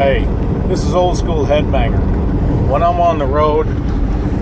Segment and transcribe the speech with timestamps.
[0.00, 0.24] Hey,
[0.66, 2.70] this is old school headbanger.
[2.70, 3.66] When I'm on the road,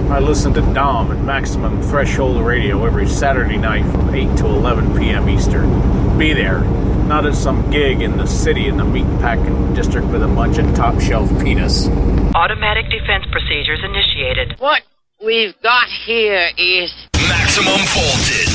[0.09, 4.97] I listen to Dom at Maximum Threshold Radio every Saturday night from 8 to 11
[4.97, 5.29] p.m.
[5.29, 6.17] Eastern.
[6.17, 10.29] Be there, not at some gig in the city in the meatpacking district with a
[10.29, 11.89] bunch of top shelf penis.
[12.37, 14.61] Automatic defense procedures initiated.
[14.61, 14.83] What
[15.21, 16.95] we've got here is
[17.29, 18.48] Maximum voltage.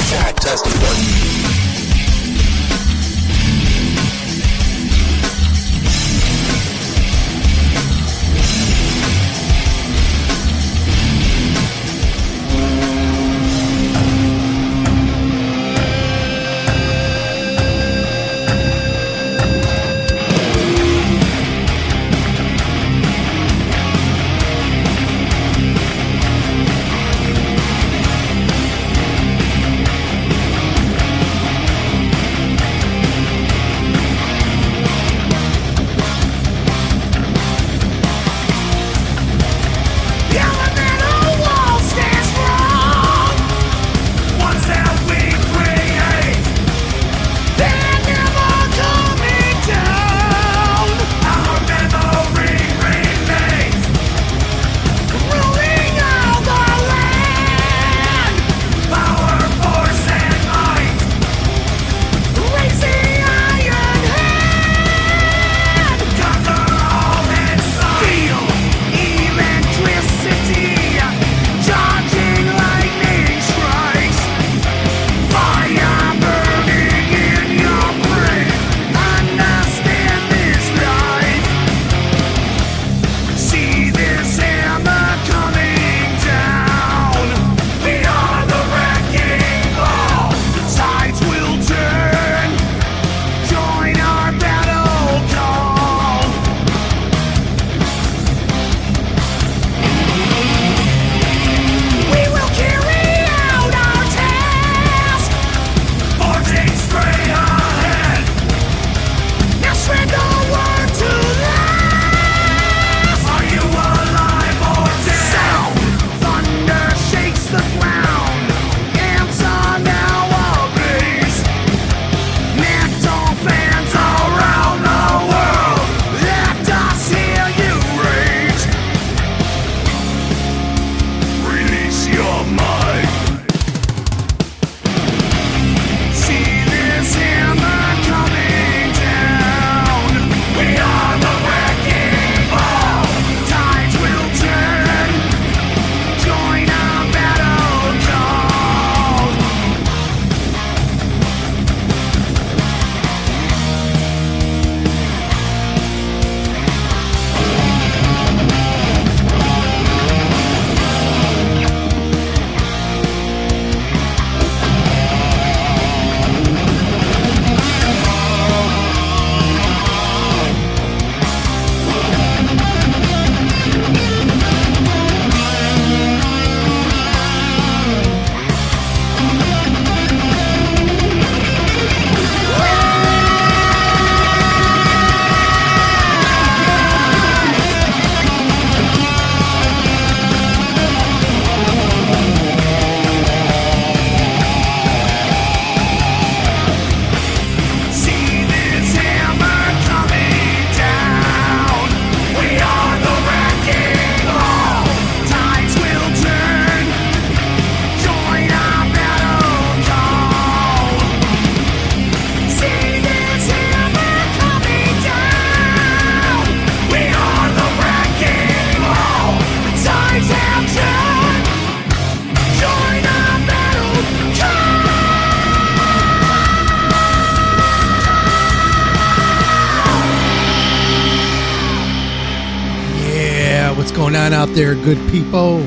[234.84, 235.58] Good people?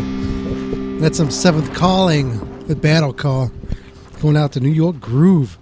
[1.00, 3.52] That's some seventh calling with Battle Call.
[4.22, 5.60] Going out to New York Groove.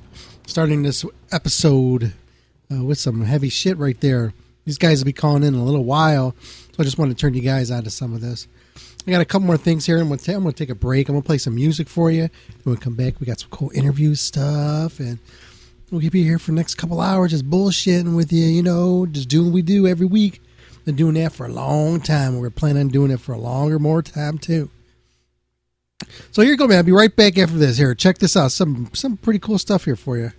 [0.48, 1.04] Starting this
[1.34, 2.14] episode
[2.72, 4.34] uh, with some heavy shit right there.
[4.64, 7.16] These guys will be calling in, in a little while, so I just want to
[7.16, 8.48] turn you guys on to some of this.
[9.06, 9.98] I got a couple more things here.
[10.00, 11.10] I'm I'm gonna take a break.
[11.10, 12.30] I'm gonna play some music for you.
[12.64, 15.20] When we come back, we got some cool interview stuff, and
[15.90, 18.46] we'll keep you here for the next couple hours, just bullshitting with you.
[18.46, 20.42] You know, just doing what we do every week.
[20.86, 22.40] Been doing that for a long time.
[22.40, 24.70] We're planning on doing it for a longer, more time too.
[26.32, 26.78] So here you go, man.
[26.78, 27.78] I'll be right back after this.
[27.78, 28.52] Here, check this out.
[28.52, 30.32] Some some pretty cool stuff here for you.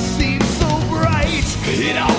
[0.00, 1.44] Seems so bright.
[1.66, 2.13] It all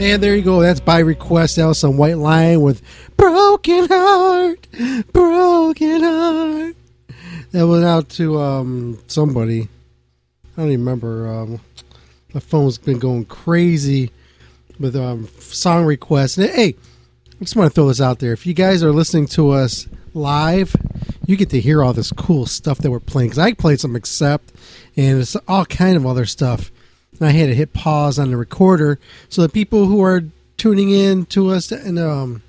[0.00, 0.62] And there you go.
[0.62, 1.56] That's by request.
[1.56, 2.80] That was some White Line with
[3.18, 4.66] Broken Heart.
[5.12, 6.76] Broken Heart.
[7.50, 9.68] That went out to um, somebody.
[10.56, 11.28] I don't even remember.
[11.28, 11.60] Um,
[12.32, 14.10] my phone's been going crazy
[14.78, 16.38] with um, song requests.
[16.38, 16.76] And, hey,
[17.38, 18.32] I just want to throw this out there.
[18.32, 20.74] If you guys are listening to us live,
[21.26, 23.28] you get to hear all this cool stuff that we're playing.
[23.28, 24.50] Because I played some Accept,
[24.96, 26.70] and it's all kind of other stuff.
[27.18, 28.98] And I had to hit pause on the recorder
[29.28, 30.22] so the people who are
[30.56, 32.42] tuning in to us in um,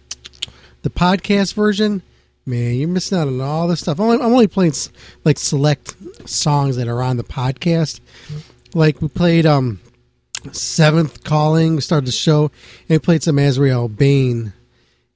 [0.82, 2.01] the podcast version,
[2.46, 4.00] man, you're missing out on all this stuff.
[4.00, 4.74] I'm only, playing
[5.24, 5.96] like select
[6.30, 8.00] songs that are on the podcast.
[8.74, 9.80] Like we played um,
[10.51, 14.53] Seventh Calling, we started the show, and we played some Azrael Bane.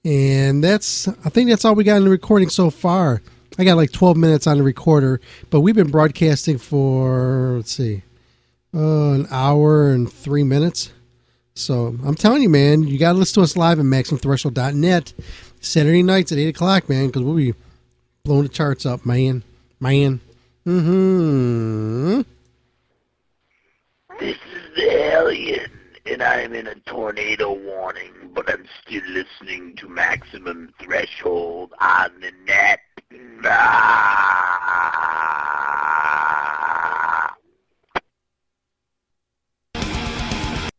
[0.03, 3.21] And that's, I think that's all we got in the recording so far.
[3.57, 8.03] I got like 12 minutes on the recorder, but we've been broadcasting for, let's see,
[8.75, 10.91] uh, an hour and three minutes.
[11.53, 15.13] So I'm telling you, man, you got to listen to us live at MaximumThreshold.net
[15.61, 17.53] Saturday nights at 8 o'clock, man, because we'll be
[18.23, 19.43] blowing the charts up, man.
[19.79, 20.19] Man.
[20.65, 22.21] Mm-hmm.
[24.19, 25.71] This is the alien,
[26.05, 32.31] and I'm in a tornado warning, but I'm still listening to Maximum Threshold on the
[32.45, 32.79] net.
[33.45, 34.95] Ah.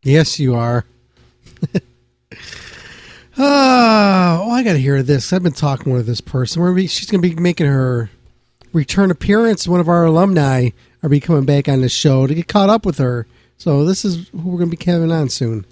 [0.06, 0.84] Yes, you are.
[3.38, 5.30] Ah, oh, I got to hear this.
[5.30, 6.62] I've been talking with this person.
[6.62, 8.08] We're gonna be, she's going to be making her
[8.72, 9.68] return appearance.
[9.68, 10.70] One of our alumni
[11.02, 13.26] are be coming back on the show to get caught up with her.
[13.58, 15.66] So this is who we're going to be having on soon.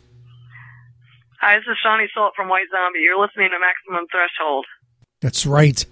[1.40, 2.98] Hi, this is Sean Yseult from White Zombie.
[2.98, 4.66] You're listening to Maximum Threshold.
[5.22, 5.86] That's right.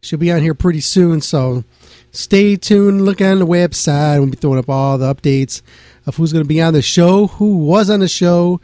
[0.00, 1.62] She'll be on here pretty soon, so
[2.10, 3.04] stay tuned.
[3.04, 4.18] Look on the website.
[4.18, 5.60] We'll be throwing up all the updates
[6.08, 8.60] of who's going to be on the show, who was on the show,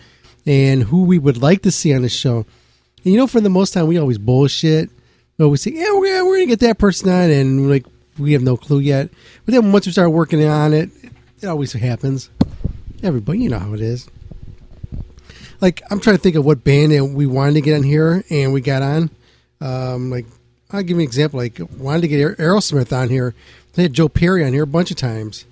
[0.47, 2.47] and who we would like to see on the show.
[3.05, 4.89] And you know, for the most time, we always bullshit.
[5.37, 7.85] We always say, "Yeah, we're, we're going to get that person on," and like
[8.19, 9.11] we have no clue yet.
[9.45, 10.89] But then once we start working on it,
[11.43, 12.31] it always happens.
[13.03, 14.09] Everybody, you know how it is.
[15.61, 18.55] Like I'm trying to think of what band we wanted to get on here, and
[18.55, 19.11] we got on.
[19.61, 20.27] Um, like
[20.71, 21.41] I'll give you an example.
[21.41, 23.35] Like wanted to get Aerosmith on here.
[23.75, 25.45] They had Joe Perry on here a bunch of times.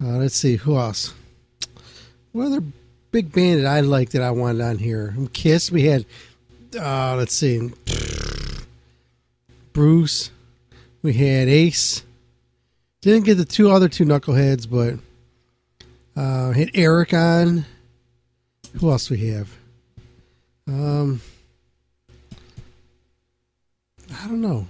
[0.00, 1.12] Uh, let's see who else.
[2.34, 2.64] What other
[3.12, 5.14] big band that I liked that I wanted on here?
[5.32, 5.70] Kiss.
[5.70, 6.04] We had.
[6.76, 7.70] Uh, let's see.
[9.72, 10.32] Bruce.
[11.00, 12.02] We had Ace.
[13.02, 14.98] Didn't get the two other two knuckleheads, but
[16.20, 17.66] uh, hit Eric on.
[18.80, 19.48] Who else we have?
[20.66, 21.20] Um,
[24.12, 24.66] I don't know.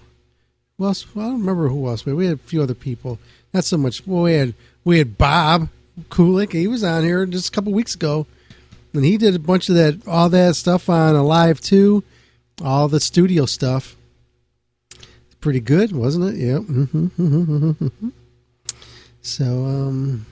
[0.76, 1.06] Who else?
[1.16, 2.04] I don't remember who else.
[2.04, 3.18] We had a few other people.
[3.54, 4.06] Not so much.
[4.06, 4.52] Well, we had
[4.84, 5.70] we had Bob
[6.08, 6.52] Kulick.
[6.52, 8.26] He was on here just a couple weeks ago,
[8.92, 12.02] and he did a bunch of that, all that stuff on Alive II,
[12.62, 13.96] all the studio stuff.
[15.40, 16.36] Pretty good, wasn't it?
[16.36, 16.62] Yep.
[16.62, 18.08] Mm-hmm.
[19.22, 20.26] so, um,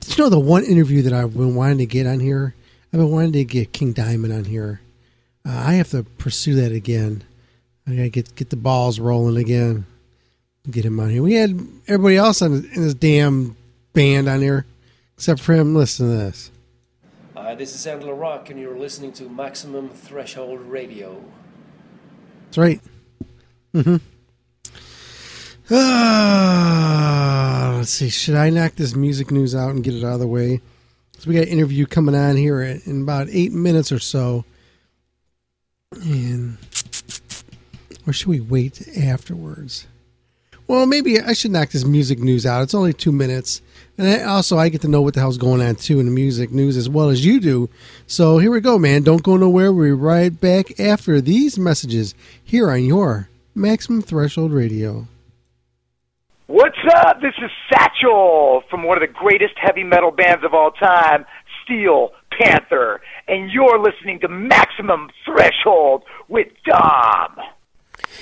[0.00, 2.54] did you know the one interview that I've been wanting to get on here?
[2.92, 4.80] I've been wanting to get King Diamond on here.
[5.46, 7.22] Uh, I have to pursue that again.
[7.86, 9.86] I gotta get get the balls rolling again.
[10.70, 11.22] Get him on here.
[11.22, 13.56] We had everybody else on in this damn
[13.92, 14.66] band on here,
[15.14, 15.74] except for him.
[15.74, 16.50] Listen to this.
[17.36, 21.22] Hi, this is Angela Rock, and you're listening to Maximum Threshold Radio.
[22.46, 22.80] That's right.
[23.74, 23.96] Mm-hmm.
[25.70, 28.08] Ah, let's see.
[28.08, 30.60] Should I knock this music news out and get it out of the way?
[31.18, 34.44] So we got an interview coming on here in about eight minutes or so.
[36.02, 36.56] And
[38.06, 39.86] or should we wait afterwards?
[40.66, 42.62] Well, maybe I should knock this music news out.
[42.62, 43.60] It's only two minutes,
[44.00, 46.50] and also I get to know what the hell's going on too in the music
[46.50, 47.68] news as well as you do.
[48.06, 49.02] So here we go, man.
[49.02, 49.72] Don't go nowhere.
[49.72, 55.06] We'll be right back after these messages here on your Maximum Threshold Radio.
[56.46, 57.20] What's up?
[57.20, 61.24] This is Satchel from one of the greatest heavy metal bands of all time,
[61.62, 67.36] Steel Panther, and you're listening to Maximum Threshold with Dom.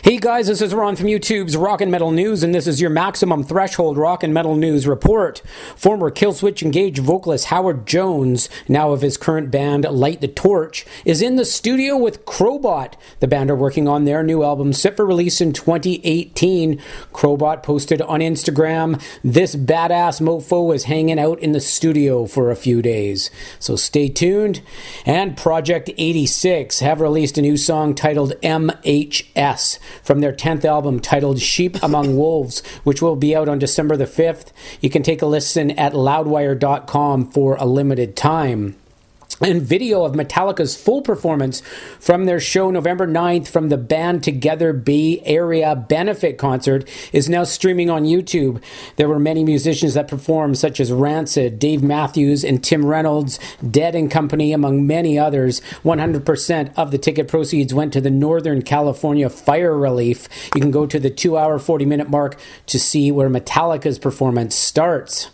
[0.02, 2.90] Hey guys, this is Ron from YouTube's Rock and Metal News, and this is your
[2.90, 5.42] Maximum Threshold Rock and Metal News report.
[5.76, 11.22] Former Killswitch Engage vocalist Howard Jones, now of his current band Light the Torch, is
[11.22, 12.94] in the studio with Crowbot.
[13.20, 16.80] The band are working on their new album set for release in 2018.
[17.12, 22.56] Crowbot posted on Instagram, This badass mofo is hanging out in the studio for a
[22.56, 23.30] few days.
[23.58, 24.60] So stay tuned.
[25.06, 31.40] And Project 86 have released a new song titled MHS from their 10th album titled
[31.40, 34.52] Sheep Among Wolves, which will be out on December the 5th.
[34.80, 38.76] You can take a listen at loudwire.com for a limited time
[39.40, 41.60] and video of Metallica's full performance
[42.00, 47.44] from their show November 9th from the Band Together Bay Area benefit concert is now
[47.44, 48.60] streaming on YouTube.
[48.96, 53.94] There were many musicians that performed, such as Rancid, Dave Matthews, and Tim Reynolds, Dead
[53.94, 55.60] and Company, among many others.
[55.84, 60.28] 100% of the ticket proceeds went to the Northern California Fire Relief.
[60.54, 64.54] You can go to the 2 hour 40 minute mark to see where Metallica's performance
[64.54, 65.30] starts.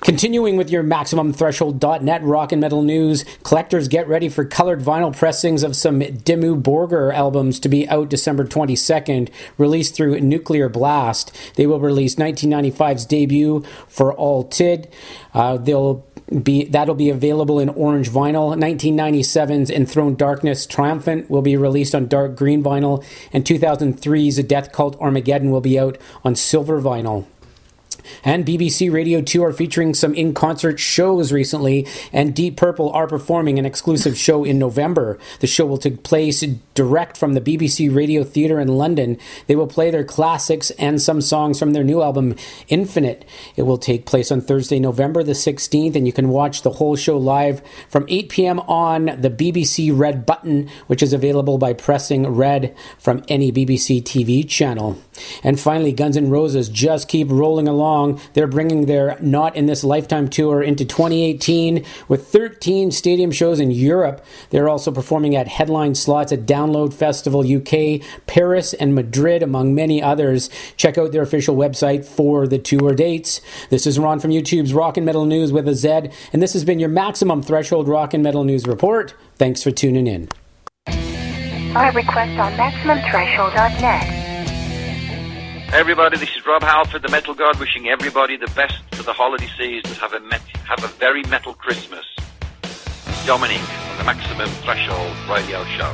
[0.00, 5.16] Continuing with your Maximum Threshold.net rock and metal news, collectors get ready for colored vinyl
[5.16, 11.34] pressings of some Dimmu Borgir albums to be out December 22nd, released through Nuclear Blast.
[11.56, 14.88] They will release 1995's debut for All Tid.
[15.32, 16.04] Uh, they'll
[16.42, 18.56] be that'll be available in orange vinyl.
[18.56, 25.00] 1997's Enthroned Darkness Triumphant will be released on dark green vinyl, and 2003's Death Cult
[25.00, 27.26] Armageddon will be out on silver vinyl.
[28.24, 33.06] And BBC Radio 2 are featuring some in concert shows recently, and Deep Purple are
[33.06, 35.18] performing an exclusive show in November.
[35.40, 39.18] The show will take place direct from the BBC Radio Theatre in London.
[39.46, 42.36] They will play their classics and some songs from their new album,
[42.68, 43.24] Infinite.
[43.56, 46.96] It will take place on Thursday, November the 16th, and you can watch the whole
[46.96, 48.60] show live from 8 p.m.
[48.60, 54.48] on the BBC Red button, which is available by pressing red from any BBC TV
[54.48, 55.00] channel.
[55.42, 57.95] And finally, Guns N' Roses just keep rolling along.
[58.34, 63.70] They're bringing their Not in This Lifetime tour into 2018 with 13 stadium shows in
[63.70, 64.24] Europe.
[64.50, 70.02] They're also performing at headline slots at Download Festival UK, Paris, and Madrid, among many
[70.02, 70.50] others.
[70.76, 73.40] Check out their official website for the tour dates.
[73.70, 76.64] This is Ron from YouTube's Rock and Metal News with a Z, and this has
[76.64, 79.14] been your Maximum Threshold Rock and Metal News report.
[79.36, 80.28] Thanks for tuning in.
[80.86, 84.25] Our request on MaximumThreshold.net.
[85.72, 89.48] Everybody, this is Rob Halford, the Metal God, wishing everybody the best for the holiday
[89.58, 89.90] season.
[89.96, 92.04] Have a met- have a very metal Christmas.
[93.26, 95.92] Dominic on the Maximum Threshold Radio Show.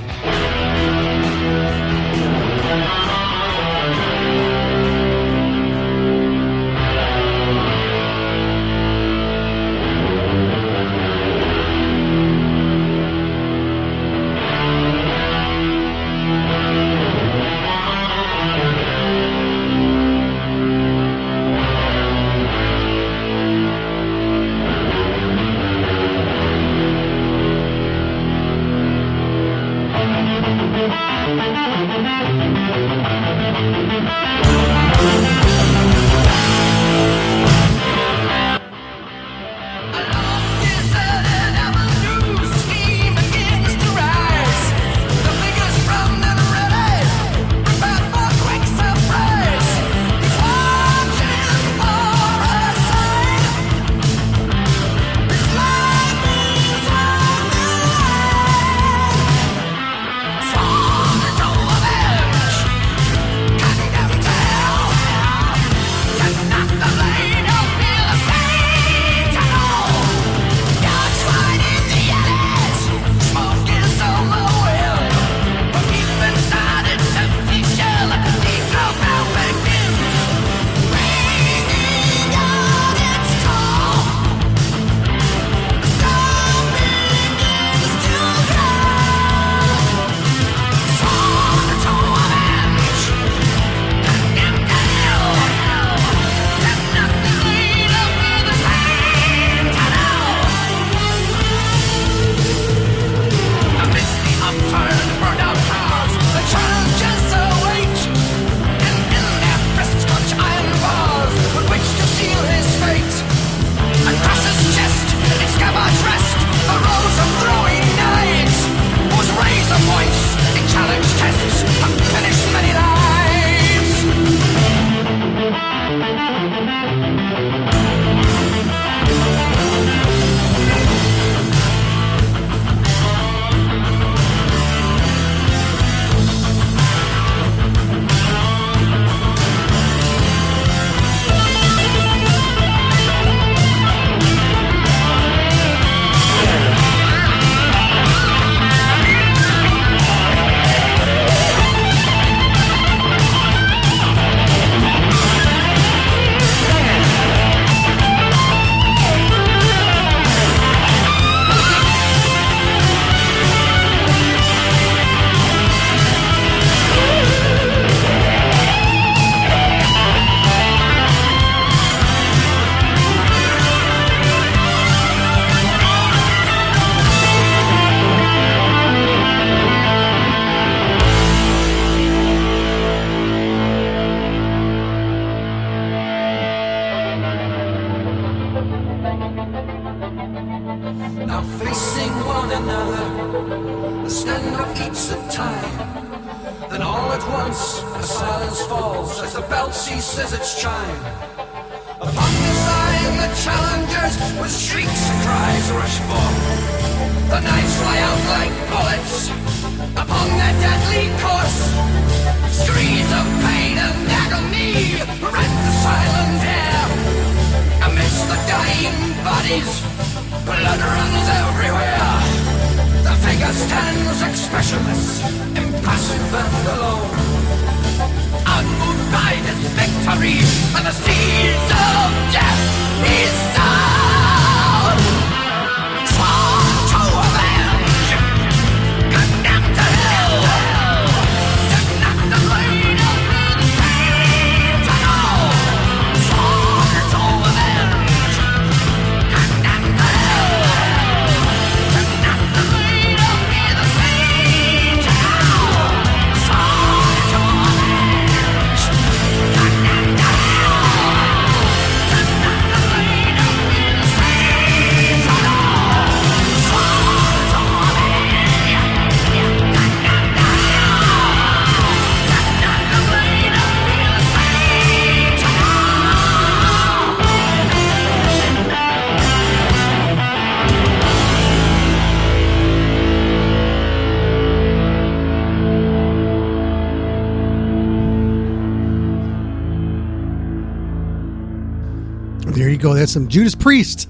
[293.12, 294.09] Some Judas Priest.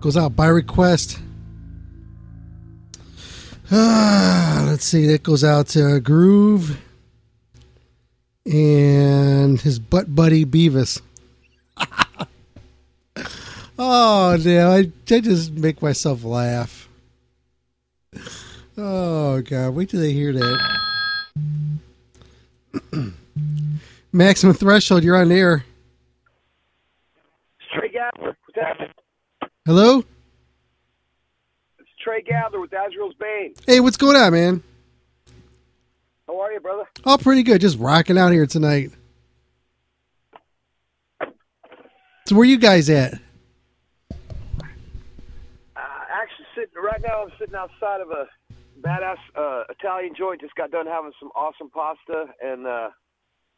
[0.00, 1.18] Goes out by request.
[3.70, 5.06] Ah, let's see.
[5.06, 6.80] That goes out to Groove
[8.44, 11.00] and his butt buddy Beavis.
[13.78, 14.70] oh, damn.
[14.70, 16.88] I, I just make myself laugh.
[18.78, 19.70] Oh, God.
[19.70, 20.78] Wait till they hear that.
[24.12, 25.64] Maximum Threshold, you're on air.
[27.76, 29.98] Trey Gabbler with Az- Hello?
[31.80, 33.52] It's Trey Gabbler with Azrael's Bane.
[33.66, 34.62] Hey, what's going on, man?
[36.28, 36.84] How are you, brother?
[37.04, 37.60] Oh, pretty good.
[37.60, 38.92] Just rocking out here tonight.
[42.26, 43.14] So, where you guys at?
[44.12, 44.18] Uh,
[45.74, 48.28] actually, sitting right now, I'm sitting outside of a
[48.80, 50.42] badass uh, Italian joint.
[50.42, 52.90] Just got done having some awesome pasta, and uh,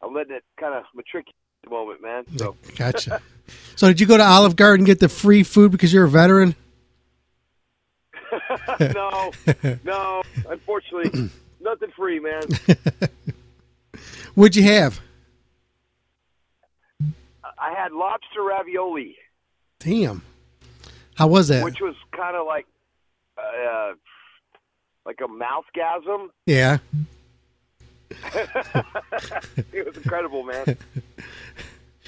[0.02, 2.24] I'm letting it kind of matriculate at the moment, man.
[2.38, 3.20] So Gotcha.
[3.78, 6.08] so, did you go to Olive Garden and get the free food because you're a
[6.08, 6.56] veteran?
[8.80, 9.30] no,
[9.84, 12.42] no, unfortunately, nothing free, man.
[14.34, 14.98] What'd you have?
[17.56, 19.14] I had lobster ravioli,
[19.78, 20.22] Damn.
[21.14, 21.62] How was that?
[21.62, 22.66] which was kind of like
[23.38, 23.92] uh,
[25.06, 26.30] like a mouthgasm.
[26.46, 26.78] Yeah.
[29.72, 30.76] it was incredible, man.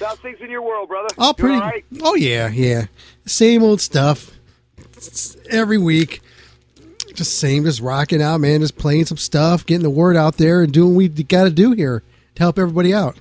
[0.01, 1.09] How's things in your world, brother?
[1.17, 1.55] Oh, Doing pretty.
[1.55, 1.85] all right?
[2.01, 2.85] Oh, yeah, yeah.
[3.25, 4.31] Same old stuff.
[4.95, 6.21] It's every week.
[7.13, 8.61] Just same, just rocking out, man.
[8.61, 11.49] Just playing some stuff, getting the word out there, and doing what we got to
[11.49, 12.03] do here
[12.35, 13.17] to help everybody out.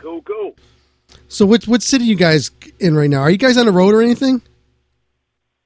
[0.00, 0.54] Cool, cool.
[1.28, 3.20] So, what what city you guys in right now?
[3.20, 4.42] Are you guys on the road or anything?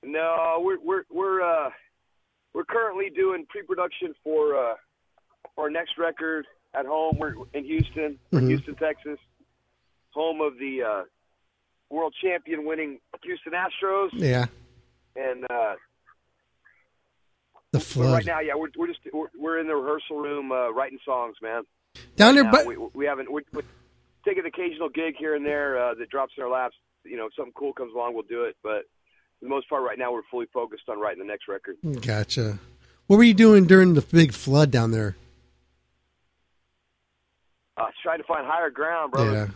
[0.02, 1.70] No, we're we're we're uh
[2.54, 4.74] we're currently doing pre-production for uh
[5.54, 7.18] for our next record at home.
[7.18, 8.48] We're in Houston, we're in Mhm.
[8.48, 9.18] Houston, Texas,
[10.10, 11.02] home of the uh
[11.90, 14.10] world champion winning Houston Astros.
[14.12, 14.46] Yeah.
[15.16, 15.74] And uh
[17.72, 20.70] The flood right now, yeah, we're we're just we're, we're in the rehearsal room uh
[20.72, 21.62] writing songs, man.
[22.16, 23.62] down there, but we, we haven't we, we
[24.24, 26.76] take an occasional gig here and there uh, that drops in our laps.
[27.04, 28.54] You know, if something cool comes along, we'll do it.
[28.62, 28.82] But
[29.38, 31.76] for the most part, right now, we're fully focused on writing the next record.
[32.02, 32.58] gotcha.
[33.06, 35.16] What were you doing during the big flood down there?
[37.80, 39.50] Uh, trying to find higher ground, brother.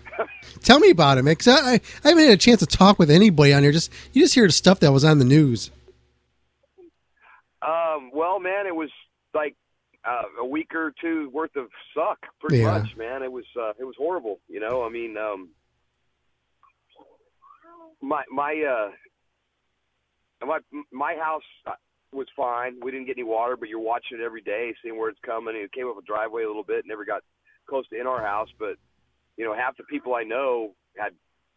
[0.62, 1.36] Tell me about it, man.
[1.36, 3.72] 'cause I, I haven't had a chance to talk with anybody on here.
[3.72, 5.70] Just you just hear the stuff that was on the news.
[7.60, 8.90] Um, well, man, it was
[9.34, 9.56] like
[10.06, 12.78] uh, a week or two worth of suck, pretty Yeah.
[12.78, 13.22] much, man.
[13.22, 14.38] It was uh, it was horrible.
[14.48, 15.50] You know, I mean, um,
[18.00, 18.54] my my
[20.42, 20.58] uh, my
[20.92, 21.72] my house uh,
[22.12, 22.76] was fine.
[22.82, 25.56] We didn't get any water, but you're watching it every day, seeing where it's coming.
[25.56, 27.22] It came up a driveway a little bit, never got
[27.68, 28.76] close to in our house, but
[29.36, 31.12] you know, half the people I know had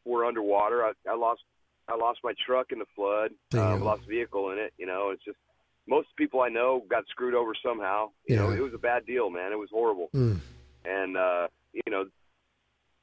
[0.05, 0.83] were underwater.
[0.83, 1.41] I, I lost
[1.87, 3.31] I lost my truck in the flood.
[3.53, 4.73] Um, lost a vehicle in it.
[4.77, 5.37] You know, it's just
[5.87, 8.09] most people I know got screwed over somehow.
[8.27, 9.51] You know, it was a bad deal, man.
[9.51, 10.09] It was horrible.
[10.15, 10.39] Mm.
[10.85, 12.05] And uh, you know,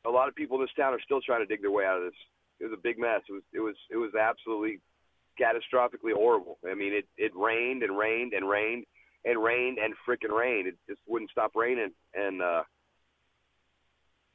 [0.04, 1.98] a lot of people in this town are still trying to dig their way out
[1.98, 2.18] of this.
[2.60, 3.20] It was a big mess.
[3.28, 4.80] It was it was it was absolutely
[5.40, 6.58] catastrophically horrible.
[6.68, 8.84] I mean, it it rained and rained and rained
[9.24, 10.68] and rained and frickin' rained.
[10.68, 12.62] It just wouldn't stop raining, and uh,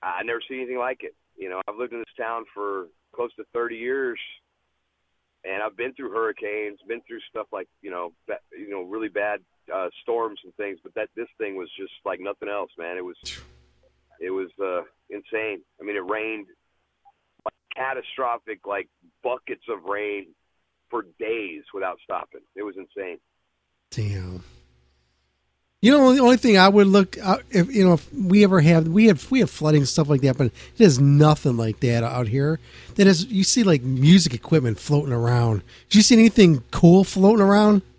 [0.02, 1.16] I never seen anything like it.
[1.38, 4.20] You know, I've lived in this town for close to 30 years,
[5.44, 8.14] and I've been through hurricanes, been through stuff like you know,
[8.52, 9.40] you know, really bad
[9.74, 10.80] uh, storms and things.
[10.84, 12.98] But that this thing was just like nothing else, man.
[12.98, 13.18] It was
[14.20, 15.62] it was uh, insane.
[15.80, 16.48] I mean, it rained
[17.46, 18.90] like, catastrophic, like
[19.24, 20.28] buckets of rain
[20.90, 22.42] for days without stopping.
[22.56, 23.20] It was insane.
[23.92, 24.44] Damn.
[25.82, 28.60] You know, the only thing I would look out if you know if we ever
[28.60, 32.04] have we have we have flooding stuff like that, but it is nothing like that
[32.04, 32.60] out here.
[32.96, 35.62] That is, you see like music equipment floating around.
[35.88, 37.82] Did you see anything cool floating around?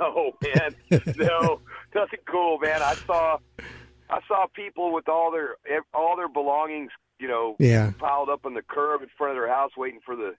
[0.00, 0.74] No, man,
[1.16, 1.60] no,
[1.94, 2.82] nothing cool, man.
[2.82, 3.38] I saw,
[4.10, 5.54] I saw people with all their
[5.94, 7.92] all their belongings, you know, Yeah.
[7.96, 10.34] piled up on the curb in front of their house, waiting for the,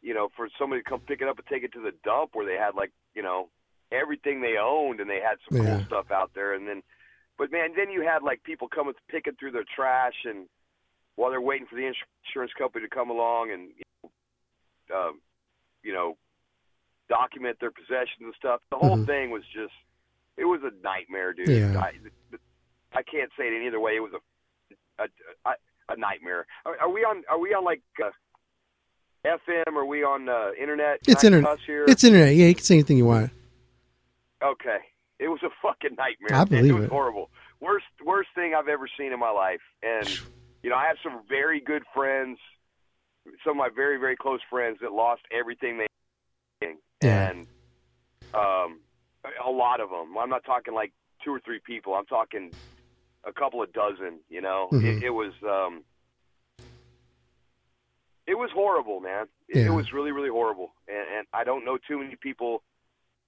[0.00, 2.30] you know, for somebody to come pick it up and take it to the dump
[2.32, 3.50] where they had like, you know,
[3.92, 5.76] everything they owned and they had some Yeah.
[5.76, 6.54] cool stuff out there.
[6.54, 6.82] And then,
[7.38, 10.46] but man, then you had like people coming picking through their trash and
[11.16, 13.82] while they're waiting for the insurance company to come along and, you
[14.90, 15.20] know, um,
[15.82, 16.16] you know,
[17.08, 18.60] document their possessions and stuff.
[18.70, 19.06] The whole Mhm.
[19.06, 19.74] thing was just,
[20.36, 21.48] it was a nightmare, dude.
[21.48, 21.78] Yeah.
[21.78, 21.92] I,
[22.94, 23.92] I can't say it any other way.
[23.96, 25.06] It was a, a,
[25.50, 25.54] a,
[25.90, 26.46] a nightmare.
[26.64, 27.22] Are, are we on?
[27.28, 28.10] Are we on like uh,
[29.26, 29.76] FM?
[29.76, 30.98] Are we on uh, internet?
[31.06, 31.58] It's internet.
[31.66, 32.34] It's internet.
[32.34, 33.30] Yeah, you can say anything you want.
[34.42, 34.78] Okay.
[35.18, 36.40] It was a fucking nightmare.
[36.40, 36.90] I believe it was it.
[36.90, 37.30] horrible.
[37.60, 39.60] Worst worst thing I've ever seen in my life.
[39.82, 40.08] And
[40.62, 42.38] you know, I have some very good friends,
[43.44, 45.86] some of my very very close friends that lost everything they
[47.02, 47.30] Yeah.
[47.30, 47.46] and
[48.34, 48.80] um
[49.44, 50.16] a lot of them.
[50.18, 50.92] I'm not talking like
[51.24, 51.94] two or three people.
[51.94, 52.50] I'm talking
[53.24, 54.68] a couple of dozen, you know.
[54.72, 54.84] Mhm.
[54.98, 55.84] It, it was um
[58.26, 59.26] it was horrible, man.
[59.48, 59.66] It, Yeah.
[59.66, 60.72] it was really really horrible.
[60.88, 62.62] And and I don't know too many people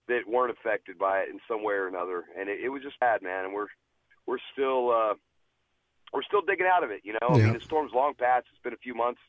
[0.08, 2.24] that weren't affected by it in some way or another.
[2.38, 3.44] And it, it was just bad, man.
[3.46, 3.68] And we're
[4.26, 5.14] we're still uh,
[6.12, 7.00] we're still digging out of it.
[7.04, 8.46] You know, I mean, the storm's long past.
[8.52, 9.20] It's been a few months,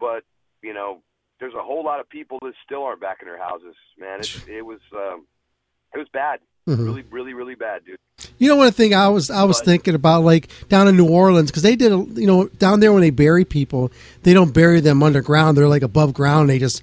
[0.00, 0.22] but
[0.62, 1.02] you know,
[1.40, 3.74] there's a whole lot of people that still aren't back in their houses.
[3.98, 5.26] Man, it, it was um,
[5.94, 6.40] it was bad.
[6.68, 6.84] Mhm.
[6.84, 7.96] Really, really, really bad, dude.
[8.38, 11.08] You know one thing I was I was But- thinking about like down in New
[11.08, 13.90] Orleans because they did a, you know down there when they bury people
[14.22, 16.82] they don't bury them underground they're like above ground they just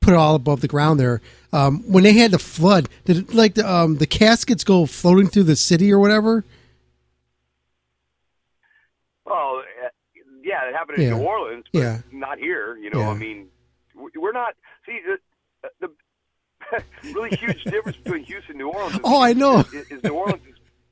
[0.00, 1.20] put it all above the ground there.
[1.52, 5.28] Um, when they had the flood, did it, like the um, the caskets go floating
[5.28, 6.44] through the city or whatever?
[9.26, 9.88] Oh, uh,
[10.42, 11.16] yeah, it happened in Yeah.
[11.16, 11.98] New Orleans, but Yeah.
[12.12, 12.76] not here.
[12.76, 13.10] You know, Yeah.
[13.10, 13.48] I mean,
[14.16, 14.54] we're not.
[14.86, 16.82] See, the, the
[17.14, 18.94] really huge difference between Houston and New Orleans.
[18.94, 19.60] Is, Oh, I know.
[19.60, 20.42] Is, is New Orleans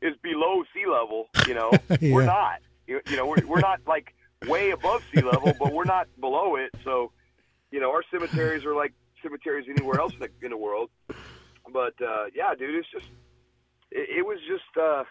[0.03, 1.29] is, is below sea level.
[1.47, 1.73] You know,
[2.13, 2.61] we're not.
[2.87, 4.15] You, you know, we're we're not like
[4.47, 6.71] way above sea level, but we're not below it.
[6.85, 7.13] So,
[7.71, 10.91] you know, our cemeteries are like cemeteries anywhere else in the, in the world.
[11.73, 13.07] But uh, yeah, dude, it's just
[13.91, 14.77] it, it was just.
[14.77, 15.05] uh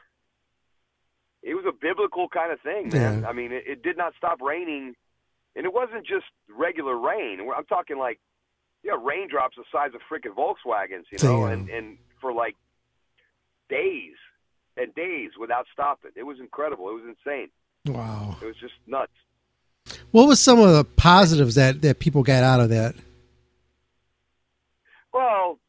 [1.44, 3.22] it was a biblical kind of thing, man.
[3.22, 3.30] Yeah.
[3.30, 4.96] I mean, it, it did not stop raining,
[5.56, 7.40] and it wasn't just regular rain.
[7.56, 8.20] I'm talking like,
[8.84, 11.52] yeah, raindrops the size of freaking Volkswagens, you know, Damn.
[11.52, 12.56] and and for like
[13.70, 14.16] days
[14.76, 16.12] and days without stopping.
[16.16, 16.90] It was incredible.
[16.90, 17.50] It was insane.
[17.86, 18.36] Wow.
[18.42, 19.12] It was just nuts.
[20.12, 22.96] What was some of the positives that that people got out of that?
[25.14, 25.60] Well,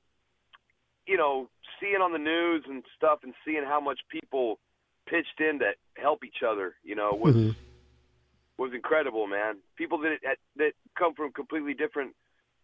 [1.06, 1.48] you know,
[1.80, 4.58] seeing on the news and stuff, and seeing how much people
[5.06, 7.56] pitched in to help each other, you know, was Mhm.
[8.58, 9.58] was incredible, man.
[9.76, 12.14] People that that, that come from completely different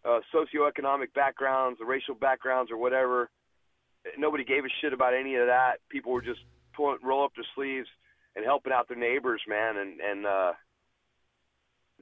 [0.03, 3.29] uh, socioeconomic backgrounds, or racial backgrounds, or whatever.
[4.19, 5.79] Nobody gave a shit about any of that.
[5.89, 6.41] People were just
[6.75, 7.89] pulling, roll up their sleeves
[8.35, 10.53] and helping out their neighbors, man, and and uh,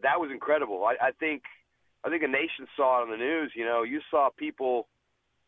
[0.01, 0.85] that was incredible.
[0.85, 1.43] I, I think
[2.03, 3.51] I think a nation saw it on the news.
[3.55, 4.87] You know, you saw people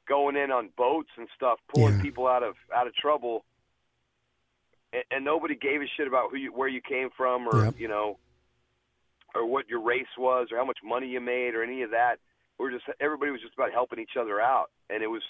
[0.08, 2.02] going in on boats and stuff, pulling Yeah.
[2.02, 3.44] people out of out of trouble,
[4.94, 7.74] and, and nobody gave a shit about who you, where you came from, or Yep.
[7.78, 8.20] you know,
[9.34, 12.20] or what your race was, or how much money you made, or any of that.
[12.58, 15.24] We're just everybody was just about helping each other out, and it was,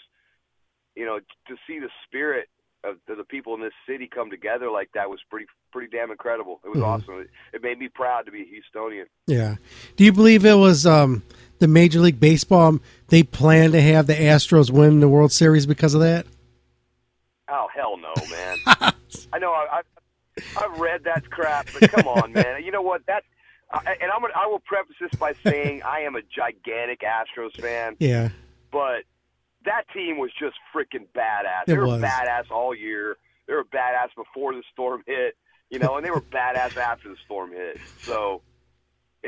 [0.95, 2.49] you know, to see the spirit
[2.87, 6.59] of the, people in this city come together like that was pretty pretty damn incredible.
[6.63, 6.85] It was Mhm.
[6.87, 7.19] awesome.
[7.21, 9.05] It, it made me proud to be a Houstonian.
[9.27, 9.55] Yeah.
[9.95, 11.23] Do you believe it was um,
[11.59, 12.67] the Major League Baseball?
[12.67, 16.25] um, They planned to have the Astros win the World Series because of that.
[17.47, 18.57] Oh hell no, man!
[19.33, 19.81] I know I, I
[20.57, 22.63] I've read that crap, but come on, man.
[22.63, 23.05] You know what?
[23.05, 23.23] That
[23.71, 27.59] I, and I'm gonna, I will preface this by saying I am a gigantic Astros
[27.59, 28.29] fan, Yeah.
[28.71, 29.03] but
[29.65, 31.63] that team was just freaking badass.
[31.63, 32.01] It they were was.
[32.01, 33.17] badass all year.
[33.47, 35.35] They were badass before the storm hit,
[35.69, 37.79] you know, and they were badass after the storm hit.
[38.01, 38.41] So,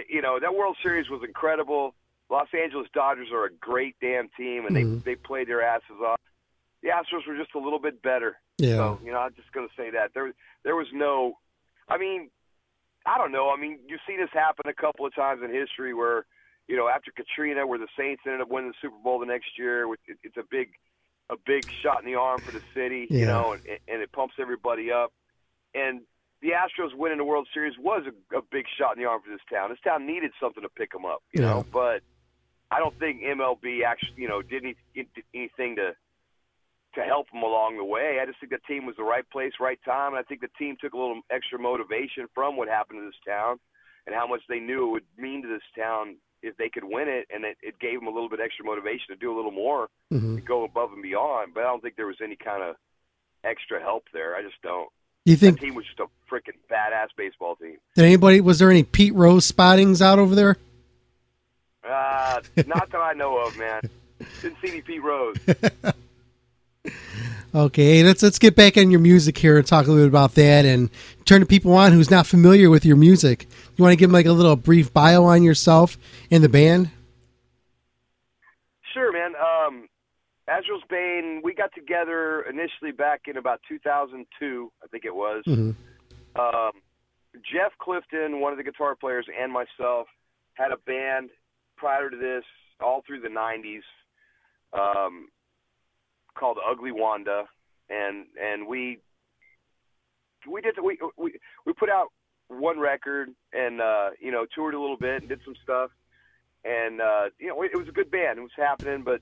[0.10, 1.94] you know, that World Series was incredible.
[2.30, 5.00] Los Angeles Dodgers are a great damn team, and they mm-hmm.
[5.06, 6.20] they played their asses off.
[6.84, 8.38] The Astros were just a little bit better.
[8.58, 8.76] Yeah.
[8.76, 11.38] So you know, I'm just going to say that there there was no.
[11.90, 12.30] I mean,
[13.06, 13.50] I don't know.
[13.50, 16.26] I mean, you've seen this happen a couple of times in history where,
[16.68, 19.58] you know, after Katrina, where the Saints ended up winning the Super Bowl the next
[19.58, 19.88] year.
[20.24, 20.70] It's a big,
[21.30, 24.36] a big shot in the arm for the city, you know, and, and it pumps
[24.40, 25.12] everybody up.
[25.74, 26.02] And
[26.42, 29.32] the Astros winning the World Series was a, a big shot in the arm for
[29.32, 29.70] this town.
[29.70, 31.48] This town needed something to pick them up, you Yeah.
[31.48, 31.66] know.
[31.72, 32.02] But
[32.70, 35.96] I don't think MLB actually, you know, did any, did anything to
[36.96, 38.18] to help them along the way.
[38.20, 40.50] I just think the team was the right place, right time, and I think the
[40.58, 43.60] team took a little extra motivation from what happened to this town
[44.08, 47.08] and how much they knew it would mean to this town if they could win
[47.08, 49.52] it, and it, it gave them a little bit extra motivation to do a little
[49.52, 50.36] more, Mhm.
[50.36, 51.54] to go above and beyond.
[51.54, 52.76] But I don't think there was any kind of
[53.44, 54.36] extra help there.
[54.36, 54.90] I just don't.
[55.26, 57.78] You think that team was just a freaking badass baseball team?
[57.96, 60.58] did anybody was there any Pete Rose spottings out over there?
[61.84, 63.82] Uh, not that I know of, man.
[64.42, 65.36] Didn't see any Pete Rose.
[67.58, 70.36] Okay, let's let's get back on your music here and talk a little bit about
[70.36, 70.92] that and
[71.26, 73.48] turn to people on who's not familiar with your music.
[73.76, 75.98] You want to give them like a little brief bio on yourself
[76.30, 76.92] and the band?
[78.94, 79.34] Sure, man.
[79.36, 79.90] Um,
[80.48, 85.44] Azrael's Bane, we got together initially back in about 2002, I think it was.
[85.48, 85.74] Mhm.
[86.36, 86.72] Um,
[87.42, 90.08] Jeff Clifton, one of the guitar players, and myself
[90.54, 91.32] had a band
[91.76, 92.44] prior to this,
[92.80, 93.84] all through the 90s,
[94.74, 95.30] um,
[96.38, 97.46] called Ugly Wanda,
[97.90, 99.00] and and we
[100.50, 101.34] we did we we
[101.66, 102.08] we put out
[102.48, 105.92] one record and uh, you know toured a little bit and did some stuff,
[106.64, 108.40] and uh, you know it, it was a good band.
[108.40, 109.22] It was happening, but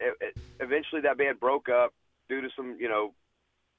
[0.00, 1.92] it, it, eventually that band broke up
[2.28, 3.14] due to some you know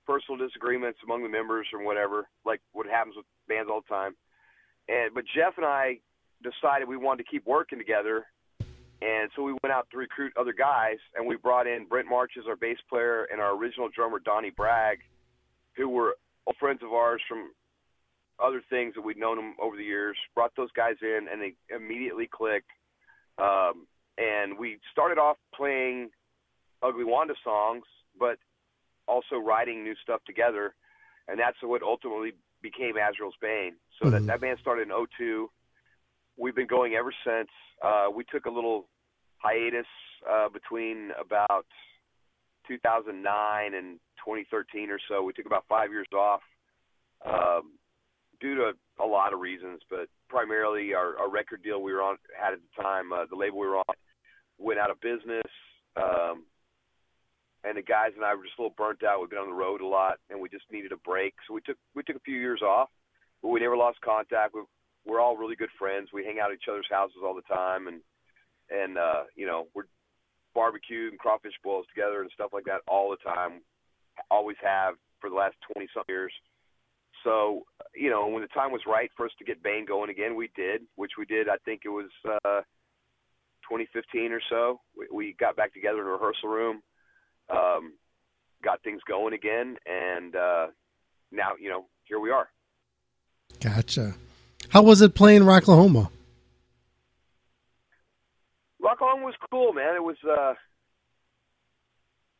[0.05, 4.15] personal disagreements among the members or whatever, like what happens with bands all the time.
[4.87, 5.99] And but Jeff and I
[6.43, 8.25] decided we wanted to keep working together,
[9.01, 12.33] and so we went out to recruit other guys, and we brought in Brent March
[12.37, 14.99] as our bass player and our original drummer Donnie Bragg,
[15.75, 17.51] who were old friends of ours from
[18.39, 20.17] other things that we'd known them over the years.
[20.35, 22.69] Brought those guys in, and they immediately clicked.
[23.37, 23.87] Um,
[24.17, 26.09] and we started off playing
[26.83, 27.83] Ugly Wanda songs,
[28.19, 28.37] but
[29.07, 30.75] also writing new stuff together,
[31.27, 33.75] and that's what ultimately became Azrael's Bane.
[33.99, 34.27] So that, Mhm.
[34.27, 35.49] that band started in '02.
[36.37, 37.49] We've been going ever since.
[37.81, 38.87] Uh, we took a little
[39.41, 39.87] hiatus
[40.29, 41.65] uh, between about
[42.67, 45.23] 2009 and 2013 or so.
[45.23, 46.41] We took about five years off
[47.25, 47.73] um,
[48.39, 48.71] due to
[49.01, 52.59] a lot of reasons, but primarily our, our record deal we were on had at
[52.59, 53.95] the time, uh, the label we were on,
[54.57, 55.49] went out of business.
[55.95, 56.45] Um,
[57.63, 59.21] and the guys and I were just a little burnt out.
[59.21, 61.33] We've been on the road a lot, and we just needed a break.
[61.47, 62.89] So we took we took a few years off,
[63.41, 64.55] but we never lost contact.
[64.55, 64.61] We,
[65.05, 66.09] we're all really good friends.
[66.13, 68.01] We hang out at each other's houses all the time, and
[68.71, 69.83] and uh, you know we're
[70.53, 73.61] barbecue and crawfish boils together and stuff like that all the time.
[74.29, 76.33] Always have for the last twenty something years.
[77.23, 77.65] So
[77.95, 80.49] you know when the time was right for us to get Bane going again, we
[80.55, 81.49] did, which we did.
[81.49, 82.61] I think it was uh,
[83.69, 84.81] 2015 or so.
[84.97, 86.81] We, we got back together in a rehearsal room
[87.51, 87.93] um,
[88.63, 90.67] got things going again, and uh,
[91.31, 92.49] now you know here we are.
[93.59, 94.15] Gotcha.
[94.69, 96.09] How was it playing Rocklahoma?
[98.91, 99.95] Rocklahoma was cool, man.
[99.95, 100.53] It was uh,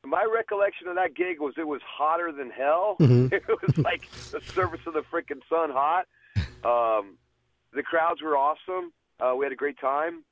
[0.05, 2.95] my recollection of that gig was it was hotter than hell.
[2.99, 3.31] Mhm.
[3.31, 6.07] it was like the surface of the freaking sun hot.
[6.63, 7.17] Um,
[7.73, 8.91] the crowds were awesome.
[9.19, 10.23] Uh, we had a great time.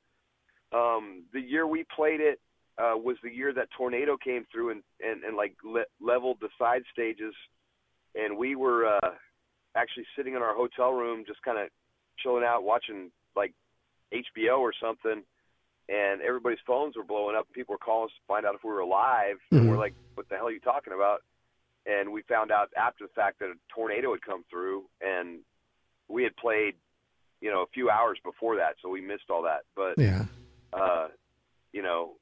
[0.72, 2.40] Um, the year we played it
[2.78, 6.50] uh, was the year that tornado came through and and, and like le- leveled the
[6.60, 7.34] side stages,
[8.16, 9.12] and we were uh,
[9.76, 11.70] actually sitting in our hotel room, just kind of
[12.20, 13.54] chilling out, watching like
[14.14, 15.24] HBO or something.
[15.92, 17.48] And everybody's phones were blowing up.
[17.52, 19.38] People were calling us to find out if we were alive.
[19.56, 19.70] And Mhm.
[19.70, 21.24] we're like, "What the hell are you talking about?"
[21.86, 25.44] And we found out after the fact that a tornado had come through, and
[26.08, 26.76] we had played,
[27.42, 29.64] you know, a few hours before that, so we missed all that.
[29.76, 30.26] But Yeah.
[30.74, 31.08] uh,
[31.74, 32.18] you know,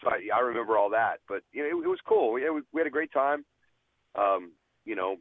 [0.00, 1.20] so I, I remember all that.
[1.28, 2.32] But you know, it, it was cool.
[2.32, 3.44] We, we had a great time.
[4.14, 4.52] Um,
[4.84, 5.16] you know,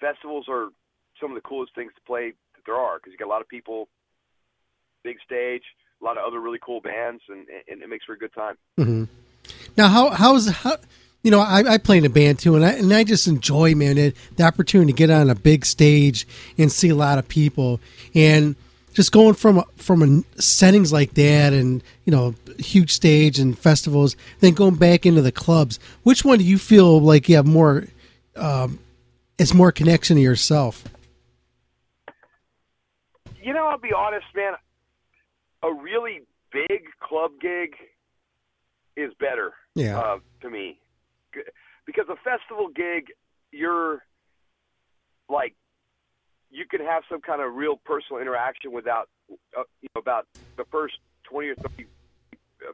[0.00, 0.70] festivals are
[1.20, 3.42] some of the coolest things to play that there are because you got a lot
[3.42, 3.88] of people,
[5.04, 5.62] big stage,
[6.00, 8.56] a lot of other really cool bands, and, and it makes for a good time.
[8.76, 9.04] hmm
[9.76, 10.76] Now, how how's how
[11.22, 13.74] you know I, I play in a band too, and I and I just enjoy
[13.74, 16.26] man it, the opportunity to get on a big stage
[16.56, 17.80] and see a lot of people,
[18.14, 18.56] and
[18.94, 24.16] just going from from a, settings like that, and you know huge stage and festivals,
[24.40, 25.78] then going back into the clubs.
[26.02, 27.84] Which one do you feel like you have more?
[28.36, 28.78] Um,
[29.38, 30.84] it's more connection to yourself.
[33.40, 34.54] You know, I'll be honest, man.
[35.68, 37.74] A really big club gig
[38.96, 39.52] is better.
[39.74, 39.98] Yeah.
[39.98, 40.80] Uh, to me,
[41.86, 43.08] because a festival gig,
[43.52, 44.02] you're
[45.28, 45.54] like
[46.50, 50.64] you can have some kind of real personal interaction without uh, you know, about the
[50.70, 50.94] first
[51.24, 51.86] twenty or thirty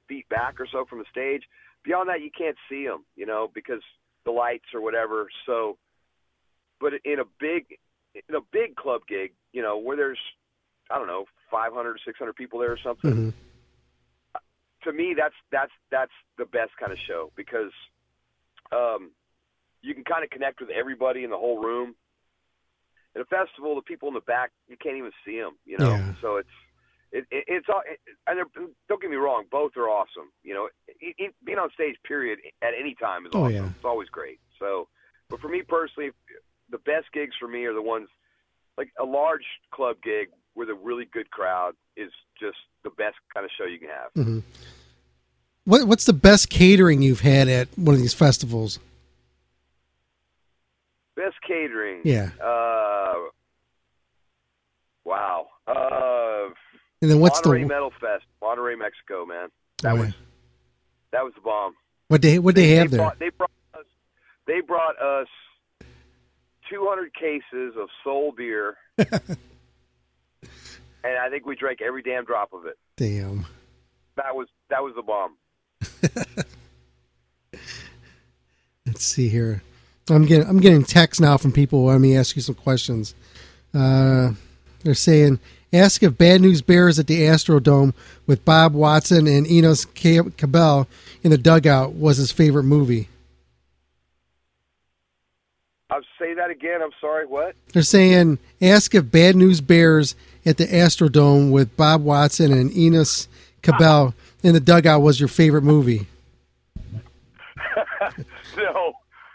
[0.09, 1.42] feet back or so from the stage.
[1.84, 3.82] Beyond that, you can't see them, you know, because
[4.24, 5.28] the lights or whatever.
[5.47, 5.76] So,
[6.80, 7.78] but in a big
[8.14, 10.18] in a big club gig, you know, where there's
[10.90, 13.33] I don't know 500 600 people there or something.
[13.33, 13.33] Mhm.
[14.83, 17.73] To me, that's that's that's the best kind of show because
[18.73, 19.13] um,
[19.83, 21.95] you can kind of connect with everybody in the whole room.
[23.15, 25.91] At a festival, the people in the back you can't even see them, you know.
[25.91, 26.13] Yeah.
[26.21, 26.57] So it's
[27.13, 27.83] it, it, it's all.
[27.87, 28.41] It, and
[28.89, 30.33] don't get me wrong, both are awesome.
[30.43, 33.55] You know, it, it, being on stage, period, at any time is Oh, awesome.
[33.55, 33.67] yeah.
[33.77, 34.41] It's always great.
[34.59, 34.89] So,
[35.31, 36.11] but for me personally,
[36.69, 38.09] the best gigs for me are the ones
[38.77, 43.45] like a large club gig with a really good crowd is just the best kind
[43.45, 44.11] of show you can have.
[44.15, 44.39] hmm
[45.65, 48.79] What What's the best catering you've had at one of these festivals?
[51.17, 52.01] Best catering.
[52.05, 52.31] Yeah.
[52.43, 53.15] Uh,
[55.05, 55.47] wow.
[55.67, 56.53] Uh,
[57.01, 59.49] And then what's the- Monterrey Metal Fest, Monterrey, Mexico, man.
[59.83, 60.13] That Oh, was yeah.
[61.13, 61.75] that was the bomb.
[62.09, 62.99] What they What they have there?
[63.01, 63.85] Brought, they brought us.
[64.47, 65.29] They brought us
[66.71, 68.77] 200 cases of Sol beer,
[71.05, 72.78] and I think we drank every damn drop of it.
[72.97, 73.47] Damn.
[74.16, 75.36] That was that was the bomb.
[78.86, 79.62] Let's see here.
[80.11, 81.86] I'm getting I'm getting texts now from people.
[81.86, 83.14] Let me ask you some questions.
[83.72, 84.32] Uh,
[84.82, 85.40] they're saying,
[85.72, 87.95] ask if Bad News Bears at the Astrodome
[88.26, 90.86] with Bob Watson and Enos Cabell
[91.22, 93.09] in the dugout was his favorite movie.
[95.90, 96.82] I'll say that again.
[96.82, 97.26] I'm sorry.
[97.26, 97.57] What?
[97.72, 100.14] They're saying, ask if Bad News Bears
[100.47, 103.28] at the Astrodome with Bob Watson and Enos
[103.62, 106.07] Cabell in the dugout was your favorite movie.
[108.57, 108.92] no,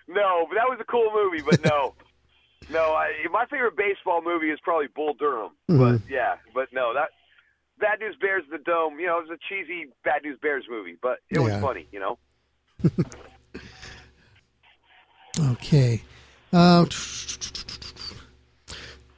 [0.07, 0.45] no.
[0.47, 1.41] But that was a cool movie.
[1.43, 1.93] But no,
[2.71, 2.93] no.
[2.93, 5.51] I, my favorite baseball movie is probably Bull Durham.
[5.69, 5.79] Mhm.
[5.79, 7.09] But yeah, but no, that
[7.79, 8.99] Bad News Bears the Dome.
[8.99, 11.87] You know, it was a cheesy Bad News Bears movie, but it was funny.
[11.91, 12.17] You know.
[15.51, 16.01] Okay.
[16.51, 16.85] Uh,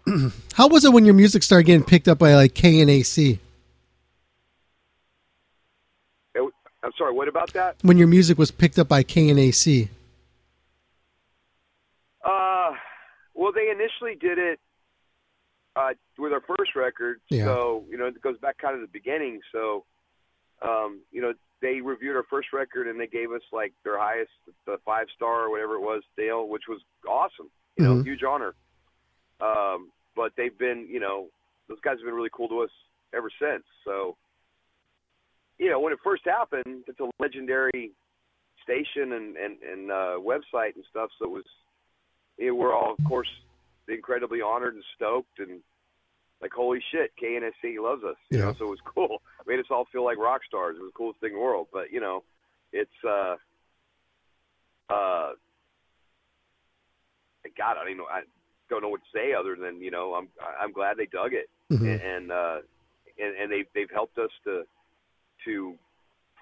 [0.53, 3.39] how was it when your music started getting picked up by like KNAC?
[6.35, 7.13] It, I'm sorry.
[7.13, 7.77] What about that?
[7.81, 9.89] When your music was picked up by KNAC?
[12.23, 12.71] Uh,
[13.33, 14.59] well, they initially did it
[15.75, 17.45] uh, with our first record, Yeah.
[17.45, 19.39] so you know it goes back kind of the beginning.
[19.51, 19.85] So,
[20.61, 24.31] um, you know, they reviewed our first record and they gave us like their highest,
[24.65, 27.49] the five star or whatever it was, Dale, which was awesome.
[27.77, 28.05] You know, Mhm.
[28.05, 28.53] huge honor.
[29.41, 31.27] Um, but they've been, you know,
[31.67, 32.69] those guys have been really cool to us
[33.15, 33.63] ever since.
[33.85, 34.15] So,
[35.57, 37.91] you know, when it first happened, it's a legendary
[38.63, 41.09] station and and, and uh, website and stuff.
[41.19, 41.45] So it was
[42.37, 43.27] you know, we're all, of course,
[43.87, 45.61] incredibly honored and stoked and
[46.41, 48.15] like, holy shit, KNAC loves us.
[48.29, 48.53] You know, Yeah.
[48.57, 49.21] so it was cool.
[49.45, 50.75] Made us all feel like rock stars.
[50.77, 51.67] It was the coolest thing in the world.
[51.71, 52.23] But you know,
[52.73, 53.35] it's uh,
[54.89, 55.33] uh,
[57.57, 58.05] God, I don't even know.
[58.05, 58.21] I
[58.71, 61.47] don't know what to say other than you know, I'm I'm glad they dug it
[61.71, 61.81] Mhm.
[61.81, 62.57] and and, uh,
[63.19, 64.63] and and they've they've helped us to
[65.45, 65.75] to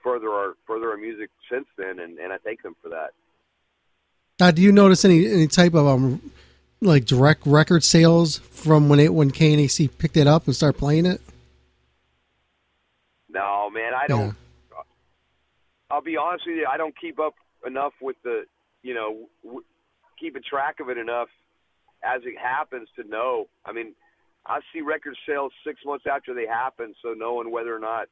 [0.04, 3.12] further our further our music since then, and and I thank them for that.
[4.40, 6.32] Now, do you notice any any type of um
[6.82, 11.06] like direct record sales from when it when KNAC picked it up and started playing
[11.08, 11.20] it?
[13.30, 14.36] No, man, I don't.
[15.92, 16.68] I'll be honest with you.
[16.72, 17.34] I don't keep up
[17.66, 18.44] enough with the,
[18.84, 19.64] you know, w-
[20.20, 21.30] keeping track of it enough
[22.04, 23.48] as it happens to know.
[23.66, 23.96] I mean,
[24.46, 28.08] I see record sales six months after they happen, so knowing whether or not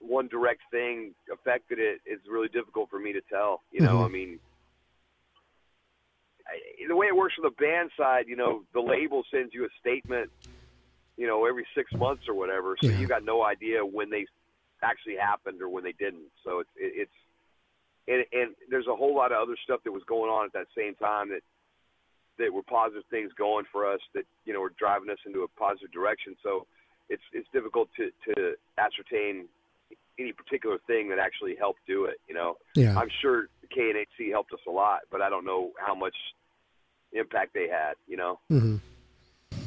[0.00, 3.62] one direct thing affected it is really difficult for me to tell.
[3.70, 4.06] You know, Mhm.
[4.06, 4.40] I mean,
[6.46, 9.64] I, the way it works from the band side, you know, the label sends you
[9.64, 10.30] a statement,
[11.16, 12.98] you know, every six months or whatever, so Yeah.
[12.98, 14.26] you got no idea when they
[14.82, 16.30] actually happened or when they didn't.
[16.44, 17.12] So it's it, it's
[18.08, 20.66] and, and there's a whole lot of other stuff that was going on at that
[20.76, 21.42] same time that
[22.42, 25.48] that were positive things going for us that you know were driving us into a
[25.48, 26.36] positive direction.
[26.42, 26.66] So
[27.08, 29.46] it's it's difficult to to ascertain
[30.18, 32.20] any particular thing that actually helped do it.
[32.28, 32.98] You know, Yeah.
[32.98, 36.14] I'm sure KNAC helped us a lot, but I don't know how much
[37.12, 37.94] impact they had.
[38.08, 38.38] You know.
[38.48, 38.76] hmm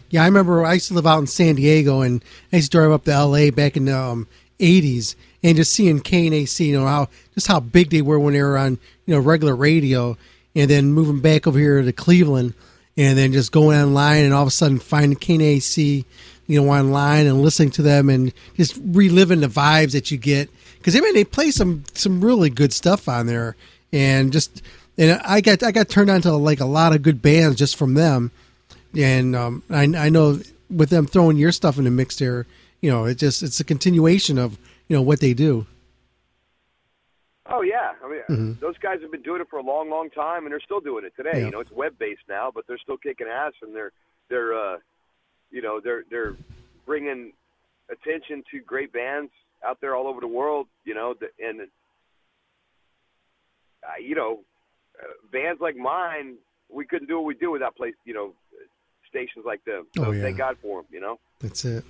[0.10, 2.78] Yeah, I remember I used to live out in San Diego, and I used to
[2.78, 3.50] drive up to L.A.
[3.52, 4.28] back in the um,
[4.60, 8.44] '80s, and just seeing KNAC, you know how just how big they were when they
[8.44, 10.18] were on you know regular radio,
[10.56, 12.54] and then moving back over here to Cleveland,
[12.98, 16.06] and then just going online, and all of a sudden finding KNAC
[16.48, 20.50] you know, online and listening to them and just reliving the vibes that you get.
[20.78, 23.56] Because I mean, they play some some really good stuff on there,
[23.92, 24.62] and just
[24.98, 27.76] and I got I got turned on to like a lot of good bands just
[27.76, 28.32] from them,
[28.96, 30.40] and um, I I know
[30.70, 32.46] with them throwing your stuff in the mix there,
[32.82, 35.66] you know, it just it's a continuation of you know what they do.
[38.06, 38.60] Oh I mean Mhm.
[38.60, 41.06] those guys have been doing it for a long, long time, and they're still doing
[41.06, 41.40] it today.
[41.40, 41.46] Yeah.
[41.46, 43.92] You know, it's web based now, but they're still kicking ass, and they're
[44.30, 44.78] they're uh,
[45.52, 46.36] you know they're they're
[46.86, 47.34] bringing
[47.90, 49.32] attention to great bands
[49.64, 50.68] out there all over the world.
[50.84, 51.66] You know, and uh,
[54.00, 54.44] you know
[55.02, 56.36] uh, bands like mine,
[56.70, 57.96] we couldn't do what we do without place.
[58.06, 58.34] You know,
[59.10, 59.88] stations like them.
[59.98, 60.22] So Oh, yeah.
[60.22, 60.88] thank God for them.
[60.92, 61.20] You know.
[61.40, 61.84] That's it.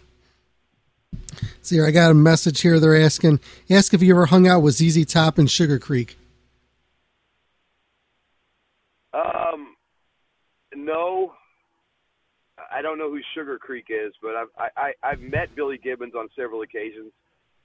[1.66, 2.80] See I got a message here.
[2.80, 3.39] They're asking,
[3.70, 6.18] ask if you ever hung out with ZZ Top in Sugar Creek.
[9.13, 9.76] Um,
[10.76, 11.34] no,
[12.72, 16.13] I don't know who Sugar Creek is, but I've I, I, I've met Billy Gibbons
[16.16, 17.11] on several occasions.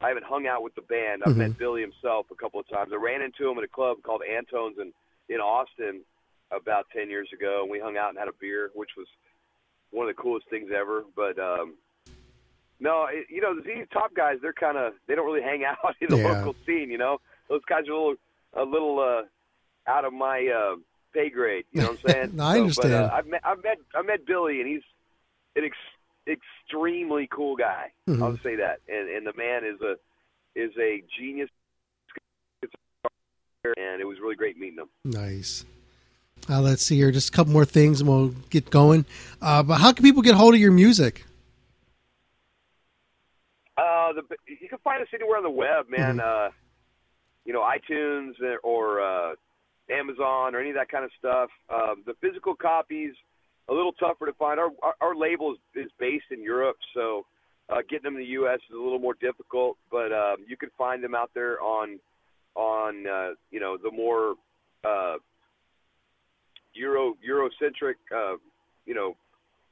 [0.01, 1.23] I haven't hung out with the band.
[1.27, 1.39] I've Mhm.
[1.39, 2.91] met Billy himself a couple of times.
[2.93, 4.93] I ran into him at a club called Antone's in
[5.29, 6.01] in Austin
[6.51, 9.07] about ten years ago, and we hung out and had a beer, which was
[9.91, 11.05] one of the coolest things ever.
[11.15, 11.75] But um,
[12.81, 15.65] no, it, you know the ZZ Top guys, they're kind of they don't really hang
[15.65, 16.33] out in the Yeah.
[16.39, 16.91] local scene.
[16.91, 17.19] You know,
[17.49, 18.15] those guys are a little
[18.55, 20.77] a little uh, out of my uh,
[21.15, 21.65] pay grade.
[21.73, 22.31] You know what I'm saying?
[22.37, 22.93] No, I So, understand.
[22.93, 24.83] But, uh, I've met I've met I met Billy, and he's
[25.57, 27.93] an ex- extremely cool guy.
[28.09, 28.23] Mhm.
[28.23, 28.81] I'll say that.
[28.89, 29.97] And and the man is a
[30.57, 31.49] is a genius,
[33.77, 34.89] and it was really great meeting him.
[35.05, 35.65] Nice.
[36.49, 39.05] Uh, let's see here, just a couple more things, and we'll get going.
[39.43, 41.25] Uh, but how can people get hold of your music?
[44.11, 46.21] Uh, the, you can find us anywhere on the web, man.
[46.21, 46.49] Uh,
[47.45, 48.33] you know, iTunes
[48.63, 49.35] or uh,
[49.91, 51.51] Amazon or any of that kind of stuff.
[51.73, 53.15] Um, the physical copies
[53.69, 54.59] a little tougher to find.
[54.59, 57.25] Our our, our label is, is based in Europe, so
[57.69, 58.59] uh, getting them in the U.S.
[58.69, 59.77] is a little more difficult.
[59.91, 61.99] But um, you can find them out there on
[62.55, 64.35] on uh, you know the more
[64.85, 65.17] uh,
[66.75, 68.37] Euro Eurocentric uh,
[68.87, 69.17] you know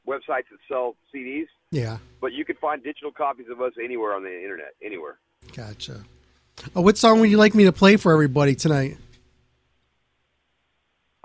[0.08, 1.46] websites that sell CDs.
[1.70, 5.18] Yeah, But you can find digital copies of us anywhere on the internet, anywhere.
[5.54, 6.02] gotcha.
[6.76, 8.96] Uh, what song would you like me to play for everybody tonight?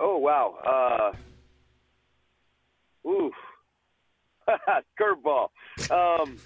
[0.00, 1.12] Oh wow.
[3.04, 3.32] Uh, oof.
[5.00, 5.48] Curveball.
[5.90, 6.36] Um,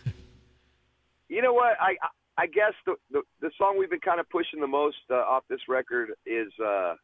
[1.29, 1.77] you know what?
[1.81, 1.97] I
[2.37, 5.43] I guess the, the the song we've been kind of pushing the most uh, off
[5.51, 6.95] this record is uh,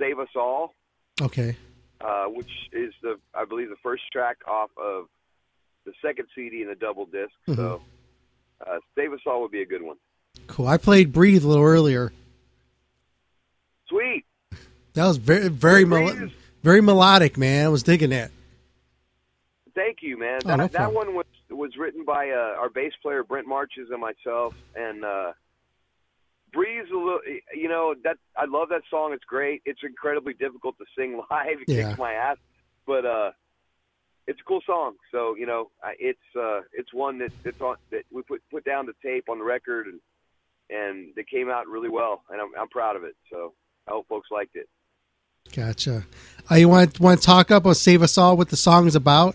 [0.00, 0.74] "Save Us All,"
[1.20, 1.56] Okay.
[2.02, 5.06] Uh, which is the I believe the first track off of
[5.84, 7.32] the second CD in the double disc.
[7.46, 7.82] So,
[8.66, 9.96] uh, "Save Us All" would be a good one.
[10.46, 10.68] Cool.
[10.68, 12.12] I played "Breathe" a little earlier.
[13.88, 14.24] Sweet.
[14.94, 16.28] That was very, very, mel-
[16.62, 17.66] very melodic, man.
[17.66, 18.30] I was digging that.
[19.74, 20.40] Thank you, man.
[20.44, 23.88] Oh, that, no that one was was written by uh, our bass player Brent Marches
[23.90, 25.32] and myself, and uh,
[26.52, 27.20] breathes a little.
[27.54, 29.12] You know that I love that song.
[29.12, 29.62] It's great.
[29.64, 31.58] It's incredibly difficult to sing live.
[31.66, 31.88] It Yeah.
[31.88, 32.36] kicks my ass,
[32.86, 33.30] but uh,
[34.26, 34.94] it's a cool song.
[35.10, 38.86] So you know, it's uh, it's one that it's on that we put put down
[38.86, 40.00] the tape on the record, and
[40.70, 43.16] and it came out really well, and I'm I'm proud of it.
[43.30, 43.54] So
[43.88, 44.68] I hope folks liked it.
[45.54, 46.04] Gotcha.
[46.50, 48.94] Uh, you want want to talk up or save us all what the song is
[48.94, 49.34] about?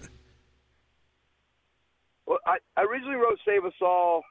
[2.25, 4.23] Well, I, I originally wrote "Save Us All."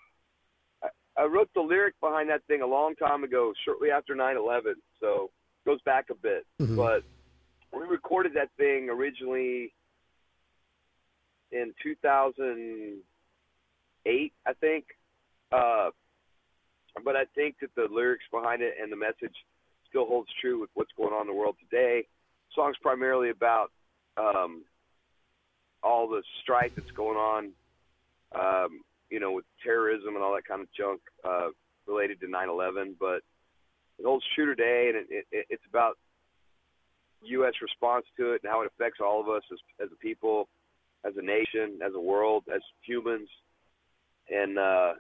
[1.17, 4.75] I, wrote the lyric behind that thing a long time ago, shortly after 9/11.
[5.01, 5.31] So
[5.65, 6.47] it goes back a bit.
[6.61, 6.77] Mhm.
[6.77, 7.03] But
[7.73, 9.73] we recorded that thing originally
[11.53, 14.87] in 2008, I think.
[15.53, 15.91] Uh,
[17.05, 19.35] but I think that the lyrics behind it and the message
[19.89, 22.07] still holds true with what's going on in the world today.
[22.49, 23.71] The song's primarily about
[24.17, 24.65] um,
[25.83, 27.53] all the strife that's going on
[28.35, 31.49] um, you know, with terrorism and all that kind of junk uh,
[31.87, 32.95] related to 9/11.
[32.99, 33.23] But
[33.99, 35.97] it holds true today, and it, it, it's about
[37.23, 37.55] U.S.
[37.63, 40.49] response to it and how it affects all of us as, as a people,
[41.05, 43.29] as a nation, as a world, as humans.
[44.31, 44.95] And uh,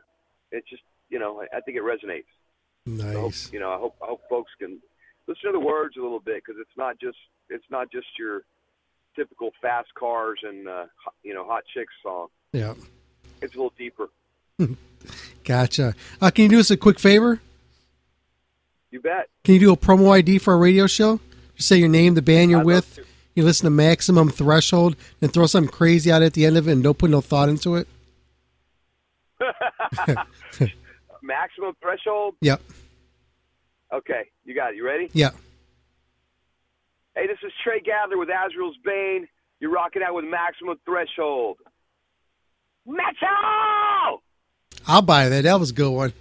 [0.50, 2.24] it just, you know, I, I think it resonates.
[2.88, 3.52] I hope, Nice.
[3.52, 4.80] you know, I hope I hope folks can
[5.26, 7.18] listen to the words a little bit because it's not just
[7.50, 8.42] it's not just your
[9.16, 10.84] typical fast cars and uh,
[11.24, 12.28] you know hot chicks song.
[12.52, 12.74] Yeah.
[13.42, 14.08] It's a little deeper.
[15.44, 15.94] Gotcha.
[16.20, 17.40] Uh, can you do us a quick favor?
[18.90, 19.28] You bet.
[19.44, 21.20] Can you do a promo ID for a radio show?
[21.54, 22.98] Just say your name, the band you're with.
[23.34, 26.72] You listen to Maximum Threshold, and throw something crazy out at the end of it,
[26.72, 27.86] and don't put no thought into it.
[31.22, 32.34] Maximum threshold.
[32.40, 32.60] Yep.
[33.92, 34.76] Okay, you got it.
[34.76, 35.10] You ready?
[35.12, 35.30] Yeah.
[37.14, 39.28] Hey, this is Trey Gather with Azrael's Bane.
[39.60, 41.58] You're rocking out with Maximum Threshold.
[44.86, 45.42] I'll buy that.
[45.42, 46.12] That was a good one.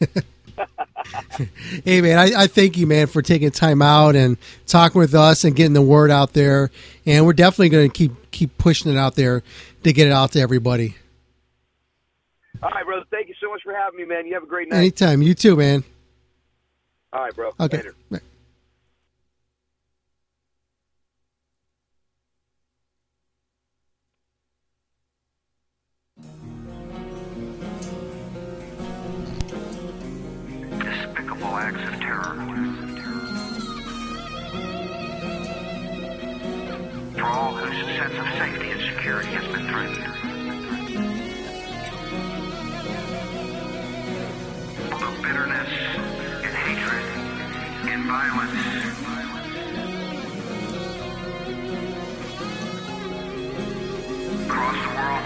[1.84, 5.44] hey man, I, I thank you, man, for taking time out and talking with us
[5.44, 6.70] and getting the word out there.
[7.06, 9.42] And we're definitely going to keep keep pushing it out there
[9.82, 10.96] to get it out to everybody.
[12.62, 13.04] All right, brother.
[13.10, 14.26] Thank you so much for having me, man.
[14.26, 14.78] You have a great night.
[14.78, 15.84] Anytime, you too, man.
[17.12, 17.52] All right, bro.
[17.60, 17.78] Okay.
[18.10, 18.22] Later.
[31.18, 32.34] Despicable acts of terror.
[37.12, 40.04] For all whose sense of safety and security has been threatened.
[44.92, 45.72] Of bitterness
[46.44, 47.04] and hatred
[47.90, 48.62] and violence.
[54.46, 55.17] Across the world,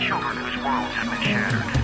[0.00, 1.79] children whose worlds have been shattered.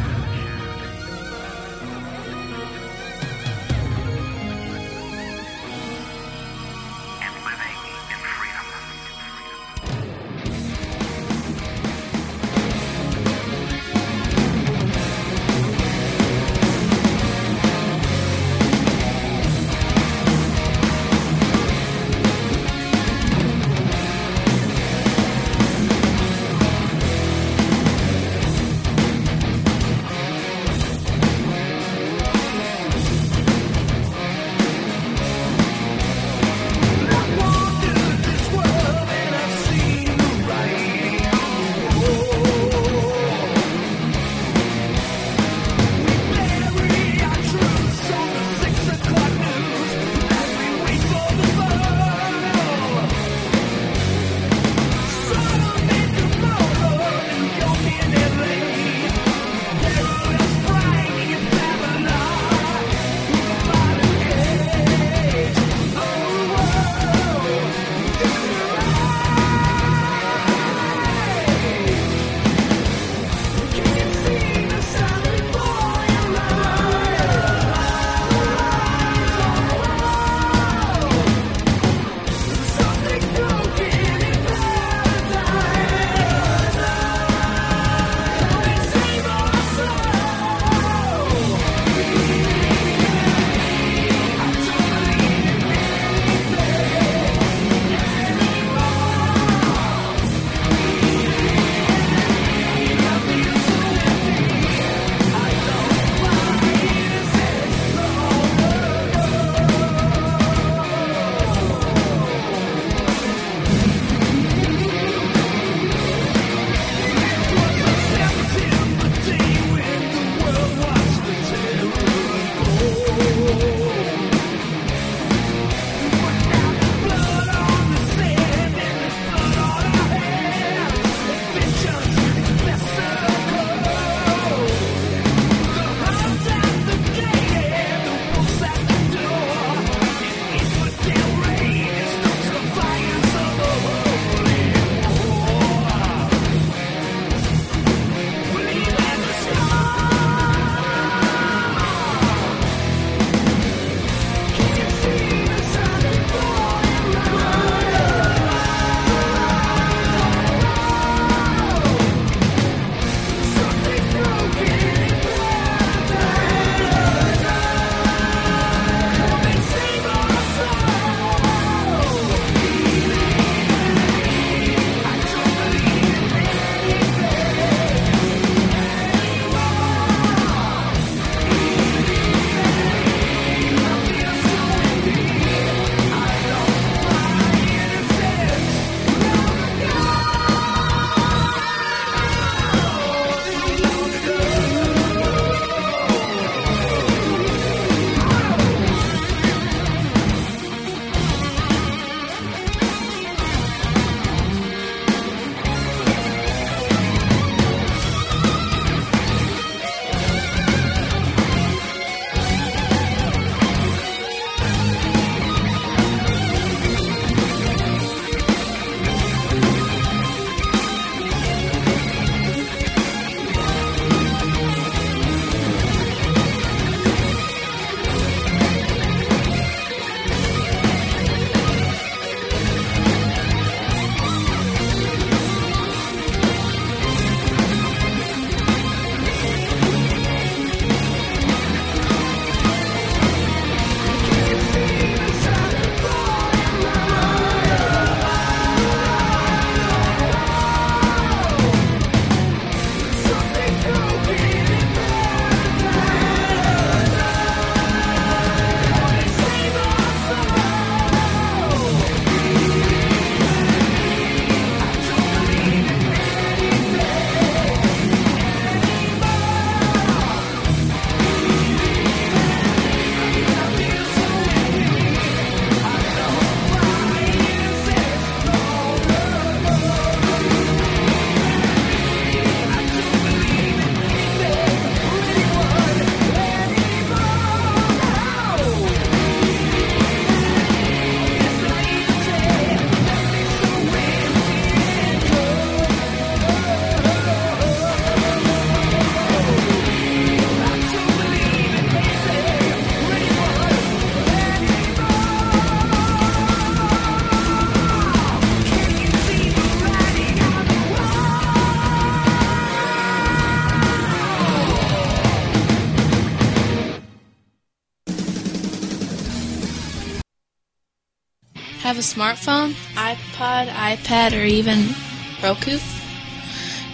[321.96, 324.94] Have a smartphone, iPod, iPad, or even
[325.42, 325.78] Roku?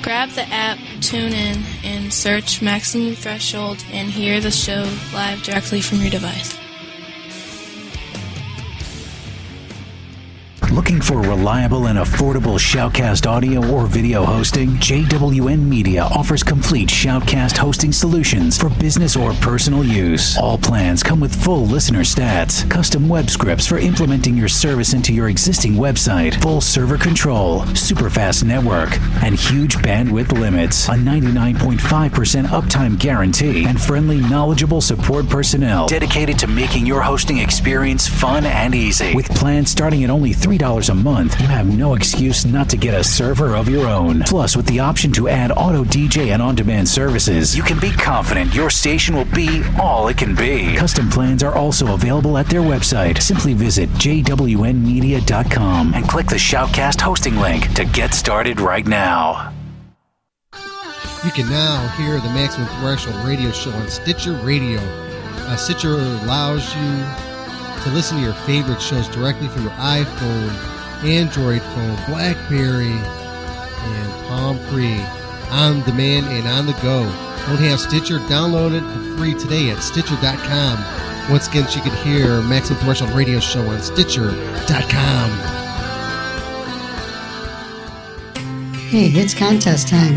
[0.01, 5.81] Grab the app, tune in, and search Maximum Threshold and hear the show live directly
[5.81, 6.62] from your device.
[11.03, 14.71] For reliable and affordable Shoutcast audio or video hosting?
[14.71, 20.37] JWN Media offers complete Shoutcast hosting solutions for business or personal use.
[20.39, 25.13] All plans come with full listener stats, custom web scripts for implementing your service into
[25.13, 32.47] your existing website, full server control, super fast network, and huge bandwidth limits, a 99.5%
[32.47, 38.75] uptime guarantee, and friendly, knowledgeable support personnel dedicated to making your hosting experience fun and
[38.75, 39.15] easy.
[39.15, 42.95] With plans starting at only $3 a month, you have no excuse not to get
[42.95, 44.23] a server of your own.
[44.25, 47.91] Plus, with the option to add auto DJ and on demand services, you can be
[47.91, 50.77] confident your station will be all it can be.
[50.77, 53.23] Custom plans are also available at their website.
[53.23, 59.51] Simply visit jwnmedia.com and click the Shoutcast hosting link to get started right now.
[61.25, 64.81] You can now hear the Maximum Threshold radio show on Stitcher Radio.
[64.81, 67.33] Uh, Stitcher allows you
[67.83, 70.72] to listen to your favorite shows directly from your iPhone,
[71.05, 75.01] Android phone, Blackberry, and Palm Pre
[75.51, 77.03] on demand and on the go.
[77.47, 78.19] Don't have Stitcher?
[78.21, 80.79] Download it for free today at Stitcher.com.
[81.31, 85.31] Once again, you can hear Maximum Threshold radio show on Stitcher.com.
[88.89, 90.17] Hey, it's contest time.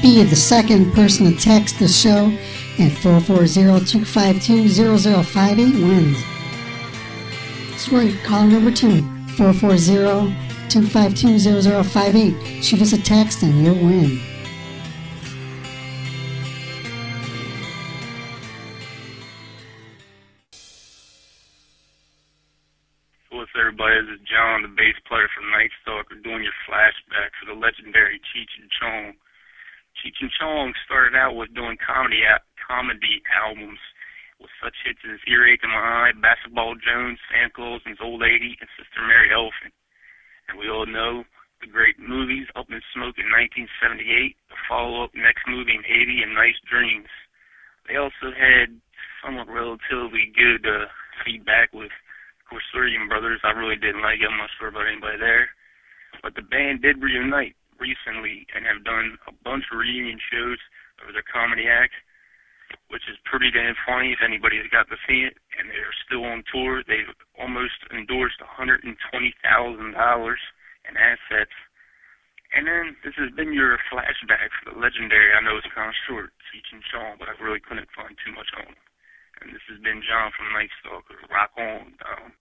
[0.00, 2.32] Be the second person to text the show
[2.78, 6.18] at 440-252-0058 wins.
[7.70, 9.02] That's right, call number two,
[9.38, 12.34] 440-252-0058.
[12.58, 14.18] Shoot us a text and you'll win.
[23.30, 24.02] What's everybody?
[24.02, 28.18] This is John, the bass player from Night Stalker, doing your flashback for the legendary
[28.18, 29.14] Cheech and Chong.
[30.02, 32.26] Cheech and Chong started out with doing comedy
[32.58, 33.78] comedy albums
[34.40, 37.50] with such hits as Earache in My Eye, Basketball Jones, and
[37.86, 39.74] His Old Lady, and Sister Mary Elephant.
[40.48, 41.26] And we all know
[41.60, 46.34] the great movies Up in Smoke in 1978, the follow-up next movie in 80, and
[46.34, 47.10] Nice Dreams.
[47.90, 48.78] They also had
[49.24, 50.86] somewhat relatively good uh,
[51.26, 51.90] feedback with
[52.46, 53.42] Corsican Brothers.
[53.42, 54.30] I really didn't like it.
[54.30, 55.50] I'm not sure about anybody there.
[56.22, 60.58] But the band did reunite recently and have done a bunch of reunion shows
[61.02, 61.94] of their comedy act,
[62.88, 65.36] which is pretty damn funny if anybody's got to see it.
[65.56, 66.82] And they're still on tour.
[66.84, 68.96] They've almost endorsed $120,000 in
[70.96, 71.52] assets.
[72.56, 75.36] And then this has been your flashback for the legendary.
[75.36, 76.32] I know it's kind of short,
[76.72, 78.78] and Chong, but I really couldn't find too much on it.
[79.40, 81.16] And this has been John from Night Stalker.
[81.30, 82.32] Rock on, Dom.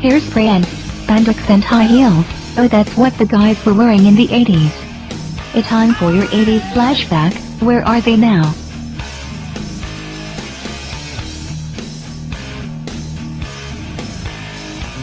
[0.00, 2.24] Hairspray and spandex and high heels.
[2.56, 4.89] Oh, that's what the guys were wearing in the 80s.
[5.52, 7.34] A time for your 80s flashback.
[7.60, 8.54] Where are they now?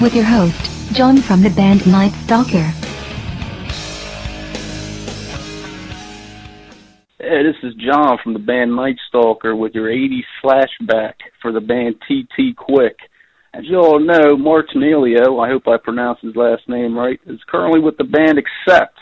[0.01, 2.63] With your host, John from the band Night Stalker.
[7.19, 11.59] Hey, this is John from the band Night Stalker with your 80s flashback for the
[11.59, 12.95] band TT Quick.
[13.53, 17.41] As you all know, Mark Tornillo, I hope I pronounced his last name right, is
[17.49, 18.97] currently with the band Accept,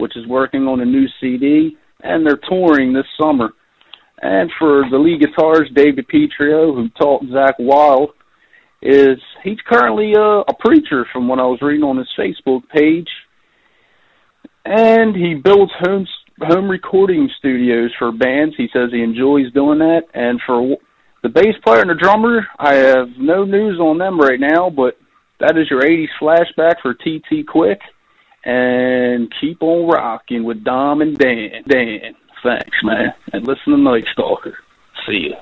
[0.00, 3.50] which is working on a new CD, and they're touring this summer.
[4.22, 8.10] And for the lead guitarist, David DiPietro, who taught Zakk Wylde,
[8.82, 13.08] is he's currently uh, a preacher from what I was reading on his Facebook page.
[14.64, 16.06] And he builds home
[16.42, 18.54] home recording studios for bands.
[18.56, 20.02] He says he enjoys doing that.
[20.14, 20.76] And for
[21.22, 24.96] the bass player and the drummer, I have no news on them right now, but
[25.38, 27.80] that is your 80s flashback for TT Quick.
[28.44, 31.62] And keep on rocking with Dom and Dan.
[31.68, 33.12] Dan, thanks, man.
[33.32, 34.56] And listen to Night Stalker.
[35.06, 35.36] See ya.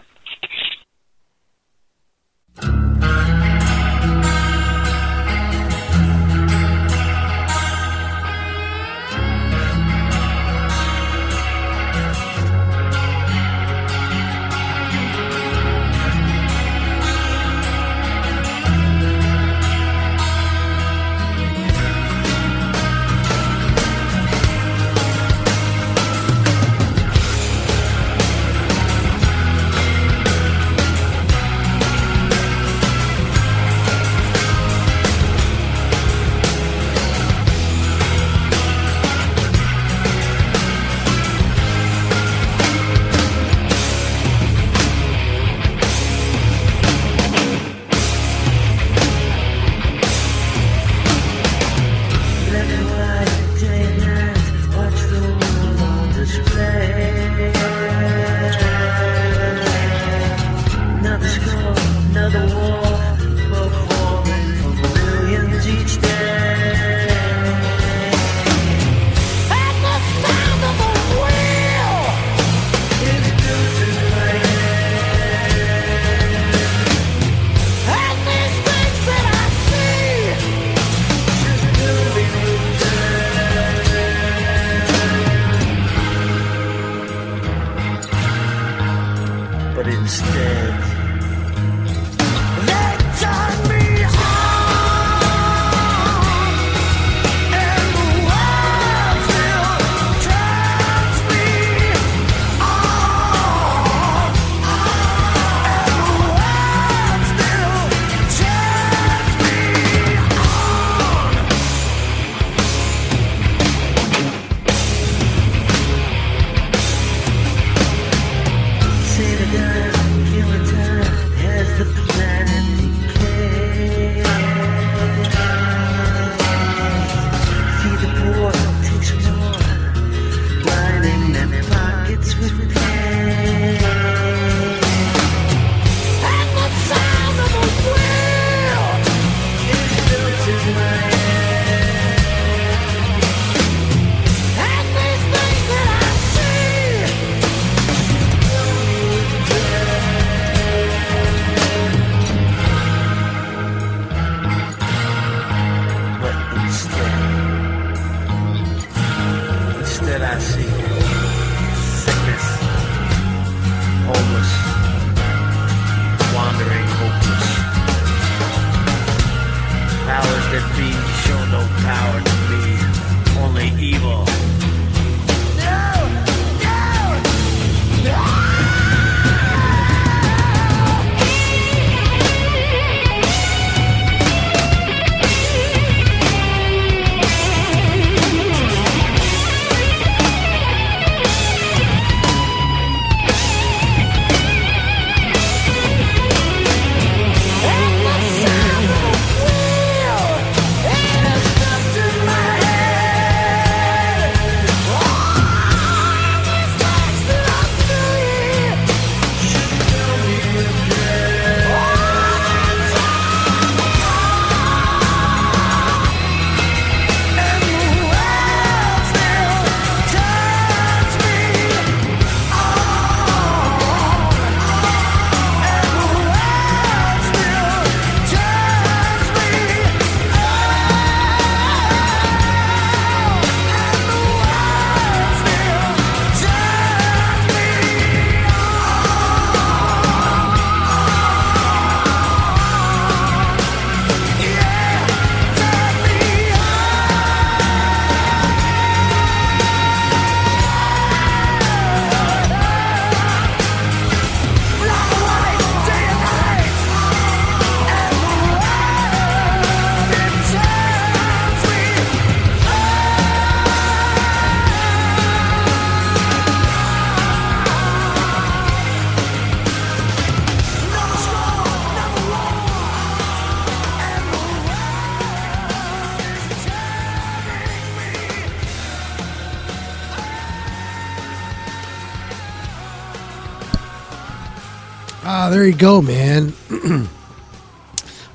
[285.79, 286.53] Go, man.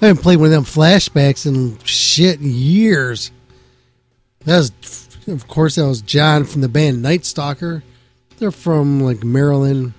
[0.01, 3.31] I haven't played one of them flashbacks in shit years.
[4.45, 7.83] That was, of course, that was John from the band Night Stalker.
[8.37, 9.93] They're from like Maryland,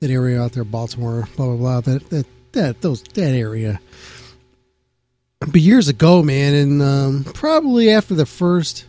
[0.00, 1.80] that area out there, Baltimore, blah blah blah.
[1.80, 3.80] That that that those that area.
[5.40, 8.84] But years ago, man, and um, probably after the first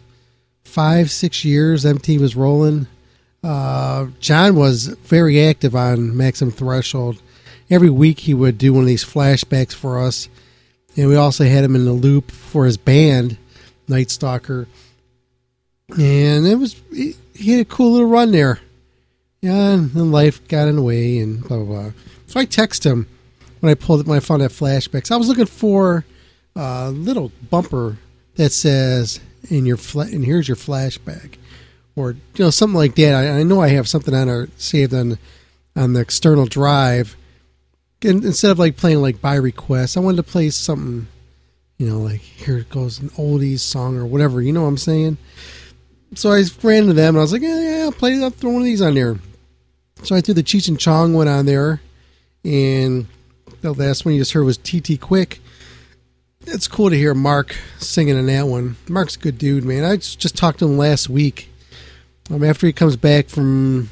[0.63, 2.87] five six years, MT was rolling.
[3.43, 7.21] Uh, John was very active on Maximum Threshold.
[7.69, 10.27] Every week he would do one of these flashbacks for us,
[10.95, 13.37] and we also had him in the loop for his band,
[13.87, 14.67] Night Stalker.
[15.97, 17.15] And it was he,
[17.51, 18.59] had a cool little run there.
[19.41, 21.91] Yeah, and life got in the way, and blah blah blah.
[22.27, 23.07] So I text him
[23.59, 25.11] when I pulled when I found that flashbacks.
[25.11, 26.05] I was looking for
[26.55, 27.97] a little bumper
[28.35, 31.35] that says in your fla- and here's your flashback
[31.95, 33.13] or you know something like that.
[33.13, 35.17] I, I know I have something on our saved on
[35.75, 37.15] on the external drive.
[38.01, 41.07] Instead of like playing like by request, I wanted to play something,
[41.77, 44.41] you know, like here it goes an oldies song or whatever.
[44.41, 45.17] You know what I'm saying?
[46.15, 48.21] So I ran to them and I was like, yeah, yeah, I'll play.
[48.21, 49.17] I'll throw one of these on there.
[50.03, 51.81] So I threw the Cheech and Chong one on there,
[52.45, 53.05] and
[53.61, 55.41] the last one you just heard was TT Quick.
[56.47, 58.77] It's cool to hear Mark singing in that one.
[58.87, 59.83] Mark's a good dude, man.
[59.83, 61.49] I just, just talked to him last week.
[62.31, 63.89] Um, after he comes back from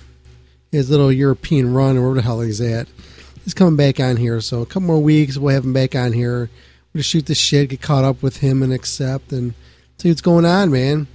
[0.72, 2.88] his little European run or where the hell he's at,
[3.48, 4.42] he's coming back on here.
[4.42, 6.50] So a couple more weeks, we'll have him back on here.
[6.94, 9.54] We'll shoot the shit, get caught up with him, and accept and
[9.98, 11.08] see what's going on, man.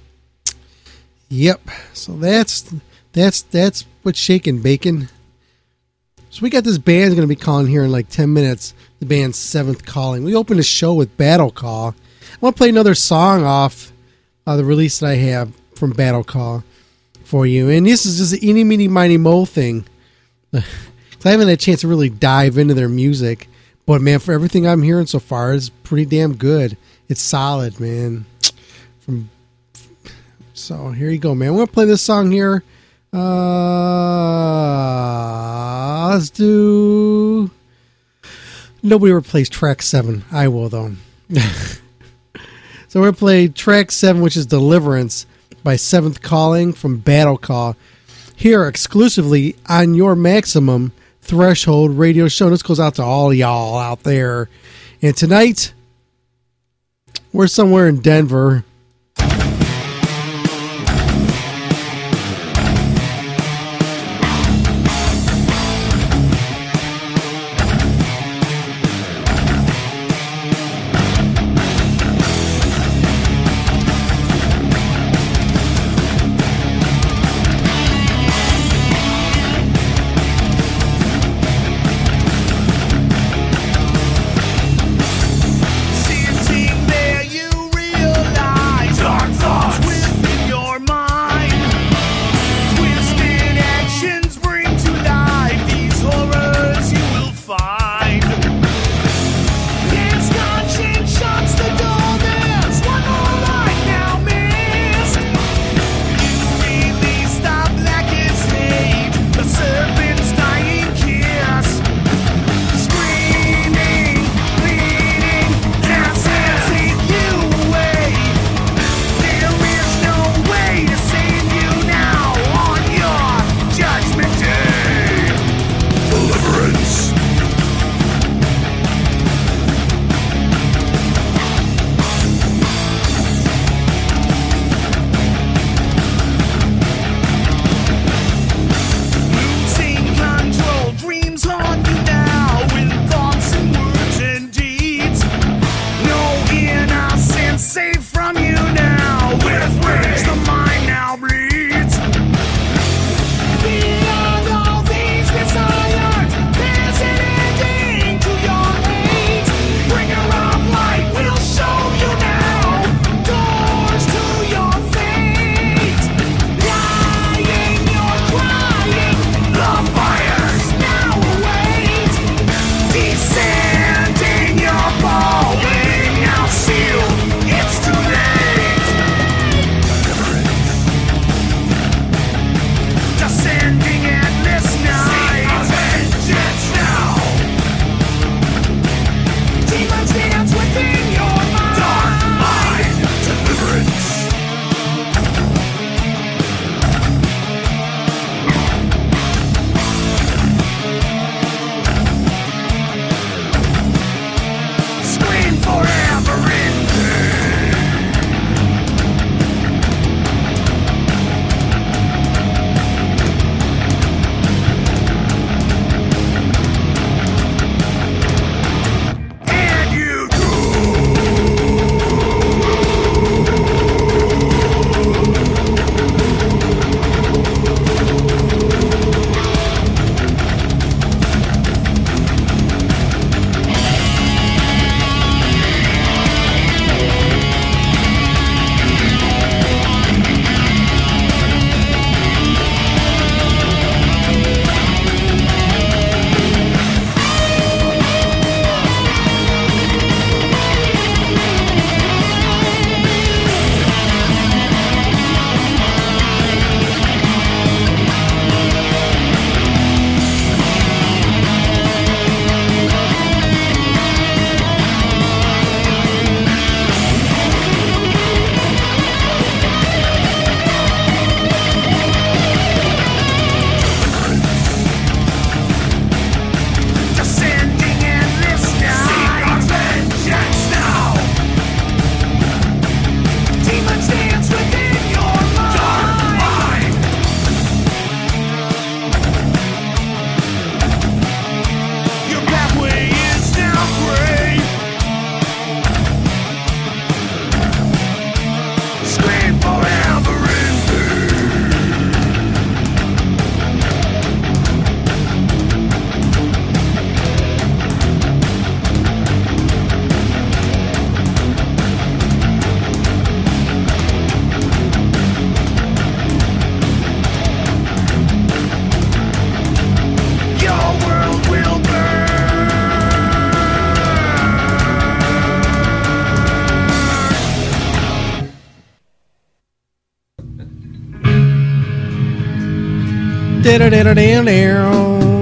[1.29, 1.61] Yep.
[1.93, 2.73] So that's
[3.11, 5.09] that's that's what's shaking bacon.
[6.31, 8.73] So we got this band going to be calling here in like 10 minutes.
[8.99, 10.23] The band's Seventh Calling.
[10.23, 11.89] We opened the show with Battle Call.
[11.89, 13.91] I want to play another song off
[14.47, 16.63] uh, the release that I have from Battle Call
[17.25, 17.69] for you.
[17.69, 19.85] And this is just an eeny, meeny, miny, mo thing.
[21.23, 23.47] 'Cause I haven't had a chance to really dive into their music.
[23.85, 26.75] But man, for everything I'm hearing so far, it's pretty damn good.
[27.07, 28.25] It's solid, man.
[28.99, 29.29] From
[30.53, 31.47] so here you go, man.
[31.51, 32.61] I'm gonna play this song here.
[33.13, 33.19] Uh,
[36.09, 37.49] let's do.
[38.81, 40.25] Nobody ever plays track seven.
[40.29, 40.91] I will though.
[41.29, 41.39] so
[42.95, 45.25] we're gonna play track seven, which is "Deliverance"
[45.63, 47.77] by Seventh Calling from Battle Call.
[48.35, 50.91] Here exclusively on your Maximum
[51.23, 52.49] Threshold Radio Show.
[52.49, 54.49] This goes out to all y'all out there.
[55.01, 55.73] And tonight,
[57.31, 58.65] we're somewhere in Denver.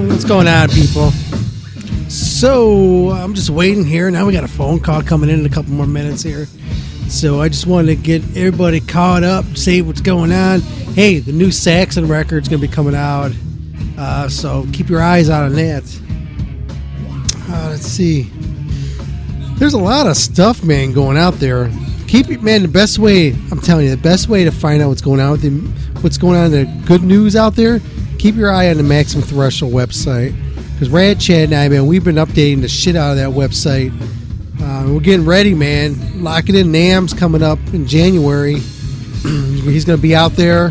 [0.08, 1.10] What's going on, people?
[2.08, 4.10] So I'm just waiting here.
[4.10, 6.46] Now we got a phone call coming in in a couple more minutes here.
[7.10, 10.62] So I just wanted to get everybody caught up, see what's going on.
[10.62, 13.32] Hey, the new Saxon record's gonna be coming out,
[13.98, 15.82] uh, so keep your eyes out on that.
[17.50, 18.30] Uh, let's see.
[19.58, 21.70] There's a lot of stuff, man, going out there.
[22.08, 22.62] Keep it, man.
[22.62, 25.32] The best way, I'm telling you, the best way to find out what's going on
[25.32, 25.50] with the,
[26.00, 27.82] what's going on, the good news out there.
[28.22, 30.32] Keep your eye on the Maximum Threshold website
[30.74, 33.90] because Rad Chad and I, man, we've been updating the shit out of that website.
[34.62, 36.22] Uh, we're getting ready, man.
[36.22, 38.52] Locking in Nam's coming up in January.
[39.22, 40.68] He's going to be out there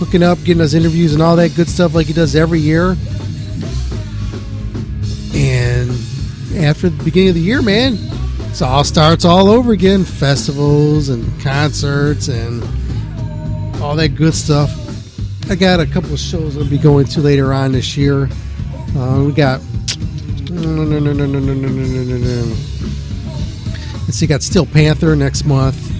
[0.00, 2.96] hooking up, getting us interviews and all that good stuff like he does every year.
[5.34, 5.90] And
[6.56, 7.96] after the beginning of the year, man,
[8.50, 10.02] it all starts all over again.
[10.02, 12.64] Festivals and concerts and
[13.80, 14.87] all that good stuff.
[15.50, 18.28] I got a couple of shows I'll be going to later on this year.
[18.94, 19.62] Uh, we got.
[24.04, 25.90] Let's see, got Steel Panther next month.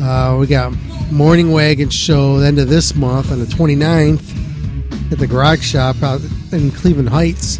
[0.00, 0.72] Uh, we got
[1.12, 6.02] Morning Wagon show the end of this month on the 29th at the Garage Shop
[6.02, 7.58] out in Cleveland Heights.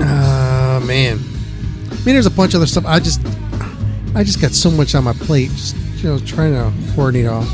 [0.00, 1.18] Ah, uh, man.
[1.18, 2.86] I mean, there's a bunch of other stuff.
[2.86, 3.20] I just,
[4.14, 5.50] I just got so much on my plate.
[5.50, 7.46] Just, you know, trying to coordinate all.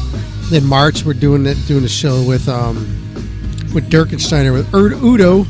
[0.53, 2.75] Then March, we're doing it, doing a show with um,
[3.73, 5.47] with Dirkschneider with Udo.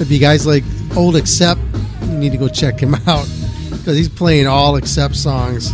[0.00, 0.64] If you guys like
[0.96, 1.60] old Accept,
[2.04, 3.28] you need to go check him out
[3.68, 5.70] because he's playing all Accept songs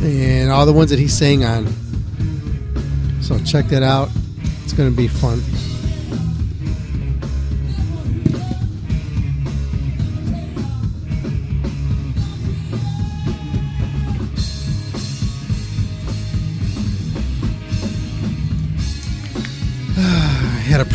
[0.00, 1.68] and all the ones that he sang on.
[3.22, 4.08] So check that out.
[4.64, 5.40] It's going to be fun.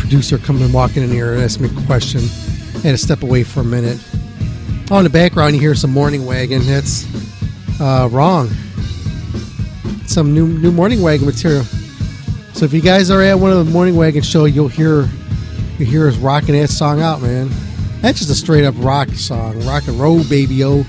[0.08, 2.22] Producer come and walking in here and ask me a question.
[2.76, 4.02] I had to step away for a minute.
[4.90, 6.62] Oh, in the background, you hear some morning wagon.
[6.62, 7.04] That's
[7.78, 8.48] uh, wrong.
[10.06, 11.62] Some new new morning wagon material.
[12.54, 15.06] So if you guys are at one of the morning wagon show, you'll hear
[15.78, 17.50] you hear us rocking that song out, man.
[18.00, 20.86] That's just a straight up rock song, rock and roll, baby oh.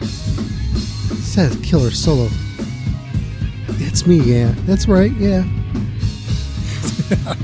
[0.00, 0.08] It
[1.18, 2.30] says killer solo.
[3.68, 4.54] It's me, yeah.
[4.60, 5.44] That's right, yeah.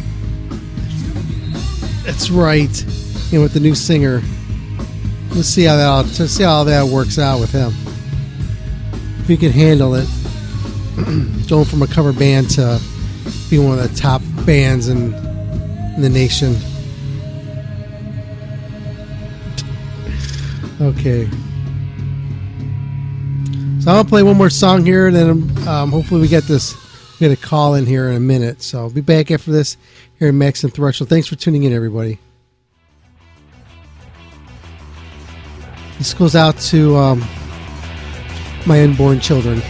[2.19, 2.83] That's right.
[3.33, 4.21] And with the new singer,
[5.37, 7.73] let's see how that let's see how that works out with him.
[9.21, 10.09] If he can handle it,
[11.49, 12.81] going from a cover band to
[13.49, 15.15] being one of the top bands in
[15.95, 16.57] in the nation.
[20.81, 21.31] Okay.
[23.79, 26.75] So I'm gonna play one more song here, and then um, hopefully we get this.
[27.21, 28.61] We get a call in here in a minute.
[28.61, 29.77] So I'll be back after this
[30.19, 31.09] here in Maximum Threshold.
[31.09, 32.19] Thanks for tuning in, everybody.
[35.99, 37.25] This goes out to um,
[38.67, 39.61] my unborn children.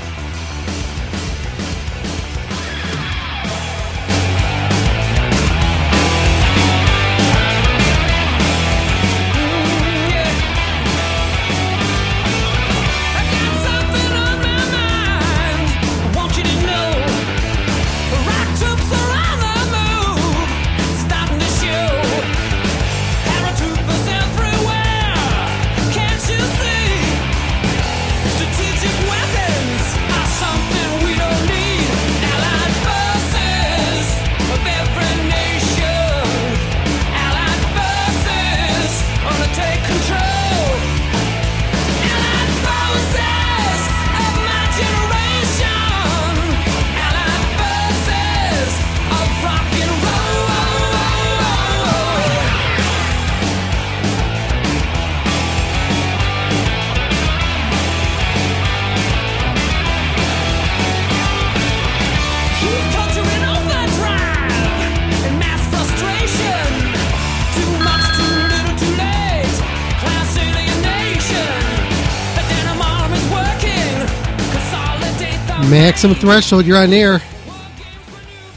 [75.98, 77.18] Maximum Threshold, you're on air.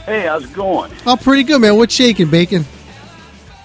[0.05, 0.91] Hey, how's it going?
[1.07, 1.75] Oh, pretty good, man.
[1.75, 2.63] What's shaking, Bacon?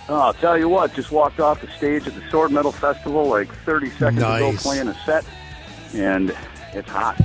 [0.08, 3.28] Oh, I'll tell you what, just walked off the stage at the Sword Metal Festival
[3.28, 5.26] like 30 seconds ago playing a set,
[5.92, 6.34] and
[6.72, 7.20] it's hot.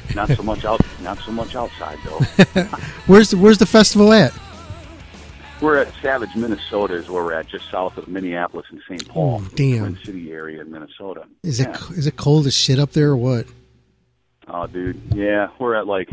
[0.14, 2.20] not so much out, not so much outside though.
[3.06, 4.32] where's the, Where's the festival at?
[5.60, 9.06] we're at Savage, Minnesota, is where we're at, just south of Minneapolis and St.
[9.06, 9.80] Paul, Oh, damn.
[9.80, 11.24] Twin City area in Minnesota.
[11.42, 11.68] Is yeah.
[11.68, 13.44] it is it cold as shit up there or what?
[14.48, 16.10] Oh, dude, yeah, we're at like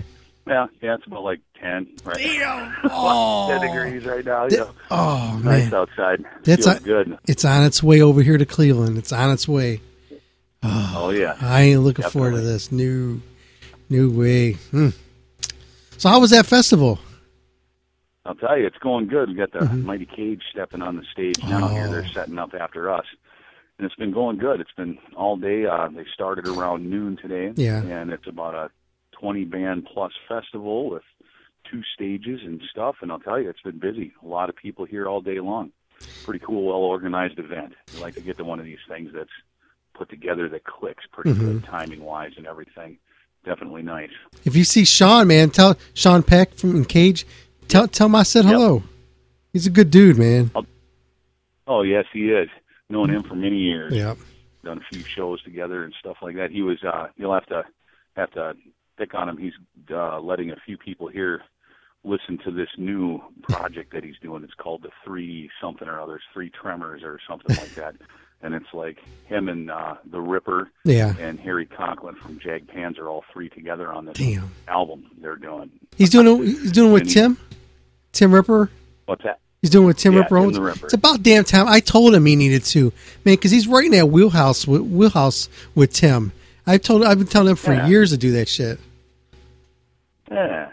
[0.48, 1.88] Yeah, yeah, it's about like ten.
[2.04, 2.18] Right.
[2.18, 2.76] Damn.
[3.50, 4.48] ten degrees right now.
[4.48, 4.72] You know.
[4.92, 6.26] Oh nice man, outside.
[6.44, 7.18] That's Feels a- good.
[7.28, 8.98] it's on its way over here to Cleveland.
[8.98, 9.82] It's on its way.
[10.64, 11.36] Oh yeah.
[11.42, 13.22] I ain't looking forward to this new,
[13.90, 14.54] new way.
[14.72, 14.90] Hmm.
[15.98, 17.00] So how was that festival?
[18.26, 19.30] I'll tell you, it's going good.
[19.30, 19.84] We got the Mhm.
[19.86, 21.68] Mighty Cage stepping on the stage now.
[21.68, 21.92] Here, Oh.
[21.92, 23.06] they're setting up after us,
[23.78, 24.60] and it's been going good.
[24.62, 25.66] It's been all day.
[25.66, 27.82] Uh, they started around noon today, Yeah.
[27.84, 28.70] and it's about a
[29.20, 31.04] 20 band plus festival with
[31.70, 32.96] two stages and stuff.
[33.02, 34.14] And I'll tell you, it's been busy.
[34.24, 35.72] A lot of people here all day long.
[36.24, 37.74] Pretty cool, well organized event.
[37.98, 39.30] I like to get to one of these things that's
[39.94, 41.40] put together that clicks pretty Mhm.
[41.40, 42.98] good timing wise and everything.
[43.46, 44.10] Definitely nice.
[44.44, 47.26] If you see Sean, man, tell Sean Peck from Cage,
[47.70, 48.84] tell tell him I said hello.
[49.54, 50.52] He's a good dude, man.
[51.68, 52.50] Oh yes, he is.
[52.90, 53.94] Known him for many years.
[53.94, 54.18] Yep.
[54.64, 56.52] Done a few shows together and stuff like that.
[56.52, 56.84] He was.
[56.84, 57.64] uh You'll have to
[58.16, 58.54] have to
[58.98, 59.38] pick on him.
[59.38, 59.54] He's
[59.92, 61.42] uh letting a few people here
[62.04, 64.44] listen to this new project that he's doing.
[64.44, 67.96] It's called the Three Something or Others, Three Tremors or something like that.
[68.42, 71.16] And it's like him and uh the Ripper Yeah.
[71.20, 74.52] and Harry Conklin from Jag Panzer, all three together on this Damn.
[74.68, 75.72] album they're doing.
[75.98, 77.38] He's doing he's doing with And he- Tim,
[78.12, 78.70] Tim Ripper.
[79.08, 79.40] What's that?
[79.66, 80.36] He's doing it with Tim Yeah, Ripper.
[80.36, 80.56] Tim Owens.
[80.58, 80.86] the Ripper.
[80.86, 81.68] It's about damn time.
[81.68, 82.94] I told him he needed to,
[83.26, 86.34] man, because he's right in that wheelhouse with wheelhouse with Tim.
[86.68, 87.04] I told.
[87.04, 87.88] I've been telling him for Yeah.
[87.88, 88.80] years to do that shit.
[90.32, 90.70] Yeah,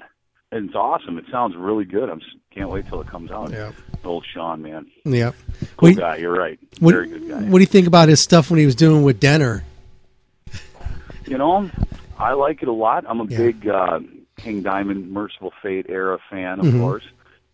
[0.51, 1.17] and it's awesome.
[1.17, 2.11] It sounds really good.
[2.11, 2.21] I'm
[2.55, 3.51] can't wait till it comes out.
[3.51, 3.73] Yeah.
[4.05, 5.35] Old Sean, man, Yep.
[5.79, 6.17] cool What- guy.
[6.17, 6.59] You're right.
[6.81, 7.41] What, Very good guy.
[7.45, 9.65] what do you think about his stuff when he was doing with Denner?
[11.27, 11.71] You know,
[12.19, 13.07] I like it a lot.
[13.09, 13.39] I'm a Yeah.
[13.39, 14.01] big uh,
[14.37, 16.81] King Diamond, Mercyful Fate era fan, of Mhm.
[16.81, 17.05] course.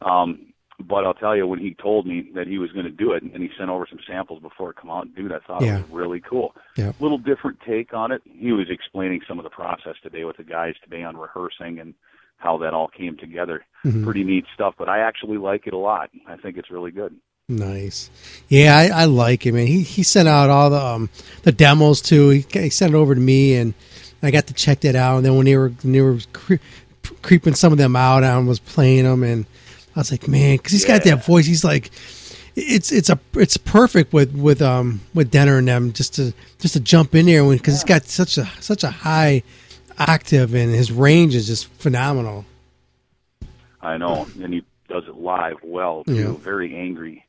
[0.03, 0.39] Um,
[0.81, 3.23] but I'll tell you, when he told me that he was going to do it,
[3.23, 5.79] and he sent over some samples before it come out, dude, I thought Yeah.
[5.79, 6.55] it was really cool.
[6.77, 6.93] Yeah.
[7.01, 8.23] little different take on it.
[8.25, 11.95] He was explaining some of the process today with the guys today on rehearsing and
[12.37, 13.65] how that all came together.
[13.85, 14.05] Mhm.
[14.05, 16.11] Pretty neat stuff, but I actually like it a lot.
[16.29, 17.17] I think it's really good.
[17.49, 18.11] Nice.
[18.49, 19.67] Yeah, I, I like him, man.
[19.67, 21.09] He he sent out all the um
[21.45, 22.29] the demos too.
[22.29, 23.73] He, he sent it over to me, and
[24.23, 25.17] I got to check that out.
[25.17, 26.57] And then when they were when they were cre-
[27.23, 29.47] creeping some of them out, I was playing them, and
[29.99, 31.45] I was like, man, because he's got that voice.
[31.45, 31.91] He's like,
[32.55, 36.75] it's it's a it's perfect with with um with Denner and them just to just
[36.75, 39.43] to jump in there because he's got such a such a high
[39.99, 42.45] octave and his range is just phenomenal.
[43.83, 46.15] I know, and he does it live well too.
[46.15, 46.33] Yeah.
[46.33, 47.25] Very angry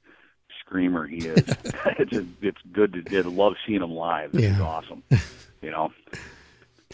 [0.60, 1.38] screamer he is.
[1.98, 4.32] it's just, it's good to I love seeing him live.
[4.32, 4.64] This is Yeah.
[4.64, 5.02] awesome.
[5.64, 5.92] You know,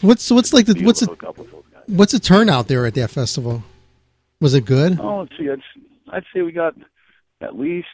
[0.00, 1.82] What's what's like the what's the hook up with those guys.
[1.86, 3.62] what's the turnout there at that festival?
[4.40, 4.98] Was it good?
[5.00, 5.48] Oh, let's see.
[5.50, 5.62] I'd,
[6.12, 6.74] I'd say we got
[7.40, 7.88] at least,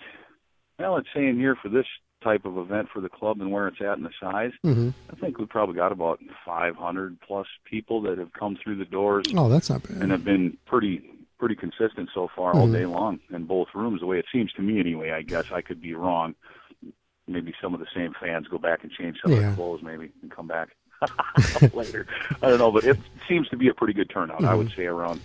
[0.78, 1.86] well, let's say in here for this
[2.22, 4.92] type of event for the club and where it's at and the size, Mhm.
[5.10, 9.26] I think we probably got about 500 plus people that have come through the doors
[9.36, 9.98] Oh, that's not bad.
[10.02, 11.02] and have been pretty
[11.38, 12.72] pretty consistent so far all Mhm.
[12.72, 13.98] day long in both rooms.
[13.98, 15.10] The way it seems to me, anyway.
[15.10, 16.36] I guess I could be wrong.
[17.26, 20.12] Maybe some of the same fans go back and change some of their clothes, maybe,
[20.22, 20.68] and come back
[21.74, 22.06] later.
[22.40, 22.96] I don't know, but it
[23.28, 24.44] seems to be a pretty good turnout.
[24.44, 24.76] I would Mhm.
[24.76, 25.20] say around,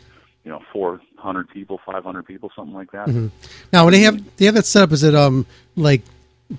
[0.48, 3.08] you know, 400 people, 500 people, something like that.
[3.10, 3.32] Mhm.
[3.74, 5.46] Now, when they have they have that set up, is it um
[5.76, 6.04] like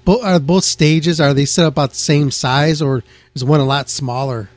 [0.05, 3.03] bo- are both stages are they set up about the same size or
[3.35, 4.51] is one a lot smaller?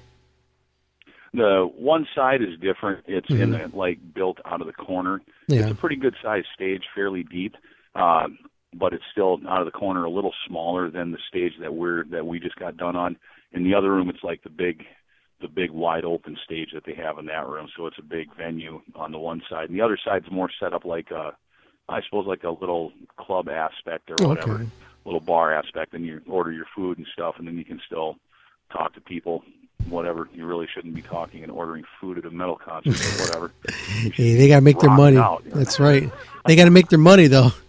[1.34, 3.06] The one side is different.
[3.08, 3.72] It's in Mhm.
[3.72, 5.22] the like built out of the corner.
[5.48, 5.62] Yeah.
[5.62, 7.56] It's a pretty good sized stage, fairly deep,
[7.96, 8.38] um,
[8.74, 12.04] but it's still out of the corner, a little smaller than the stage that we're
[12.06, 13.16] that we just got done on.
[13.54, 14.86] In the other room, it's like the big,
[15.42, 17.68] the big wide open stage that they have in that room.
[17.76, 20.74] So it's a big venue on the one side, and the other side's more set
[20.74, 21.36] up like a,
[21.90, 24.68] I suppose like a little club aspect or whatever, Okay.
[25.06, 28.18] little bar aspect, and you order your food and stuff, and then you can still
[28.72, 29.44] talk to people.
[29.90, 33.52] Whatever you really shouldn't be talking and ordering food at a metal concert or whatever.
[34.14, 35.18] Hey, they got to make their money.
[35.18, 35.44] out.
[35.48, 36.10] That's right.
[36.46, 37.50] They got to make their money though.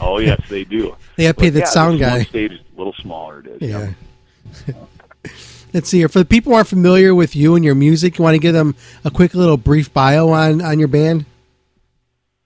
[0.00, 0.94] Oh yes, they do.
[1.16, 2.22] They gotta pay But that yeah, sound guy.
[2.24, 3.40] Stage is a little smaller.
[3.40, 3.70] It is.
[3.70, 4.74] Yeah.
[5.76, 6.08] Let's see here.
[6.08, 8.54] For the people who aren't familiar with you and your music, you want to give
[8.54, 8.74] them
[9.04, 11.26] a quick little brief bio on on your band?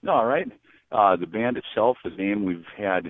[0.05, 0.51] All right.
[0.91, 3.09] Uh, the band itself, the name we've had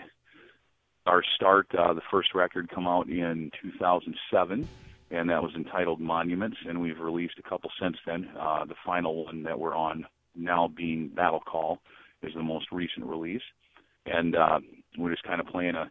[1.07, 1.73] our start.
[1.75, 4.69] Uh, the first record come out in 2007,
[5.09, 8.29] and that was entitled Monuments, and we've released a couple since then.
[8.39, 11.79] Uh, the final one that we're on now, being Battle Call,
[12.21, 13.41] is the most recent release,
[14.05, 14.59] and uh,
[14.99, 15.89] we're just kind of playing a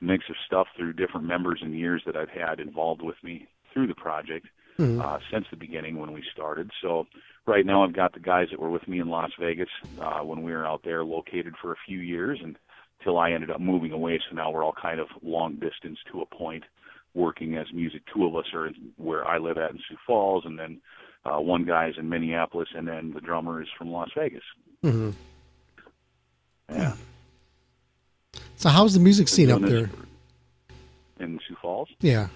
[0.00, 3.86] mix of stuff through different members and years that I've had involved with me through
[3.88, 4.46] the project
[4.78, 5.00] Mhm.
[5.02, 6.70] uh, since the beginning when we started.
[6.80, 7.06] So
[7.46, 9.68] right now I've got the guys that were with me in Las Vegas
[10.00, 12.56] uh, when we were out there located for a few years and
[13.04, 14.18] till I ended up moving away.
[14.28, 16.64] So now we're all kind of long distance to a point
[17.14, 18.02] working as music.
[18.12, 20.80] Two of us are where I live at in Sioux Falls and then
[21.24, 24.42] Uh, one guy's in Minneapolis, and then the drummer is from Las Vegas.
[24.80, 25.10] hmm
[26.68, 26.94] Yeah.
[28.56, 29.82] So how's the music scene up there?
[29.86, 29.90] this
[31.20, 31.88] In Sioux Falls.
[32.00, 32.26] Yeah.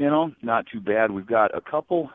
[0.00, 1.10] You know, not too bad.
[1.10, 2.08] We've got a couple,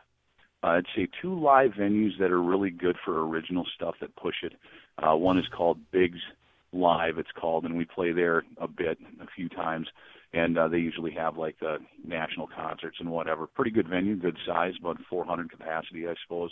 [0.64, 4.38] uh, I'd say two live venues that are really good for original stuff that push
[4.42, 4.54] it.
[4.98, 6.20] Uh, one is called Biggs
[6.74, 9.88] Live, it's called, and we play there a bit, a few times.
[10.34, 13.46] And uh, they usually have like the national concerts and whatever.
[13.46, 16.50] Pretty good venue, good size, about 400 capacity, I suppose.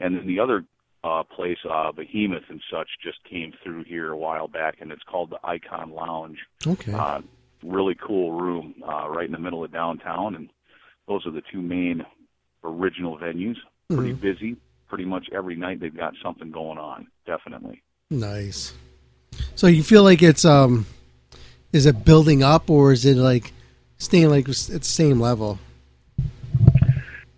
[0.00, 0.64] And then the other
[1.02, 5.02] uh, place, uh, Behemoth and such, just came through here a while back, and it's
[5.02, 6.92] called the Icon Lounge Okay.
[6.92, 7.22] uh,
[7.62, 10.50] really cool room uh, right in the middle of downtown, and
[11.08, 12.04] those are the two main
[12.62, 13.56] original venues.
[13.90, 14.20] Pretty Mhm.
[14.20, 14.56] busy.
[14.88, 17.06] Pretty much every night they've got something going on.
[17.26, 17.82] Definitely.
[18.10, 18.74] Nice.
[19.54, 20.86] So you feel like it's um,
[21.72, 23.52] is it building up or is it like
[23.98, 25.58] staying like at the same level?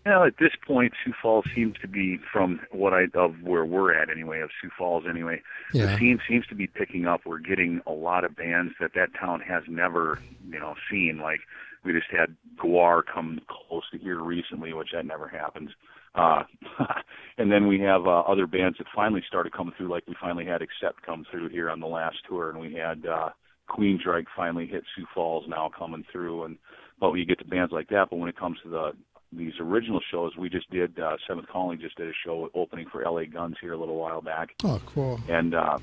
[0.04, 3.92] Well, at this point, Sioux Falls seems to be from what I of where we're
[3.92, 5.42] at anyway, of Sioux Falls anyway.
[5.72, 5.86] Yeah.
[5.86, 7.22] The scene seems to be picking up.
[7.26, 11.18] We're getting a lot of bands that that town has never, you know, seen.
[11.18, 11.40] Like
[11.86, 15.70] we just had Gwar come close to here recently, which that never happens.
[16.14, 16.42] Uh,
[17.38, 19.88] and then we have uh, other bands that finally started coming through.
[19.88, 23.06] Like we finally had Accept come through here on the last tour, and we had
[23.06, 23.30] uh,
[23.70, 26.44] Queensryche finally hit Sioux Falls now coming through.
[26.44, 26.58] And
[27.00, 28.08] but you get to bands like that.
[28.10, 28.92] But when it comes to the
[29.32, 33.02] these original shows, we just did uh, Seventh Calling just did a show opening for
[33.04, 35.20] LA Guns here a little while back, Oh, cool.
[35.28, 35.78] and uh,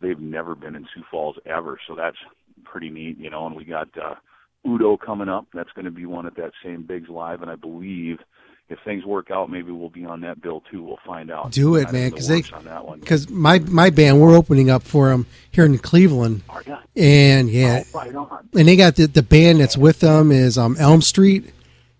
[0.00, 2.16] they've never been in Sioux Falls ever, so that's
[2.64, 3.46] pretty neat, you know.
[3.46, 4.14] And we got uh,
[4.68, 5.46] Udo coming up.
[5.54, 8.18] That's going to be one at that same Bigs Live, and I believe
[8.68, 10.82] if things work out, maybe we'll be on that bill too.
[10.82, 11.52] We'll find out.
[11.52, 13.00] Do it, man, the because they works on that one.
[13.00, 16.42] because my my band we're opening up for them here in Cleveland,
[16.96, 18.12] and yeah, Oh, right
[18.54, 21.50] and they got the the band that's with them is um Elm Street,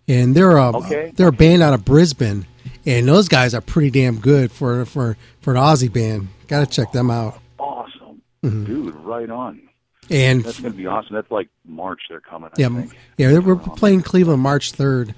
[0.07, 1.13] and they're a Okay.
[1.17, 2.45] they're a band out of Brisbane,
[2.85, 6.29] and those guys are pretty damn good for for for an Aussie band.
[6.49, 7.41] Got to check them out.
[7.59, 8.67] Awesome, Mhm.
[8.67, 8.95] dude.
[8.97, 9.63] Right on.
[10.11, 11.15] And That's going to be awesome.
[11.15, 12.01] That's like March.
[12.09, 12.49] They're coming.
[12.51, 12.97] I yeah, think.
[13.19, 15.15] yeah, we're playing Cleveland March third.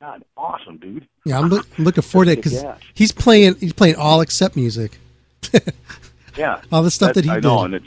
[0.00, 1.06] God, awesome, dude.
[1.24, 4.56] Yeah, I'm, look, I'm looking forward to it because he's playing he's playing all Accept
[4.56, 4.98] music.
[6.36, 7.84] Yeah, All the stuff that he I know, and it's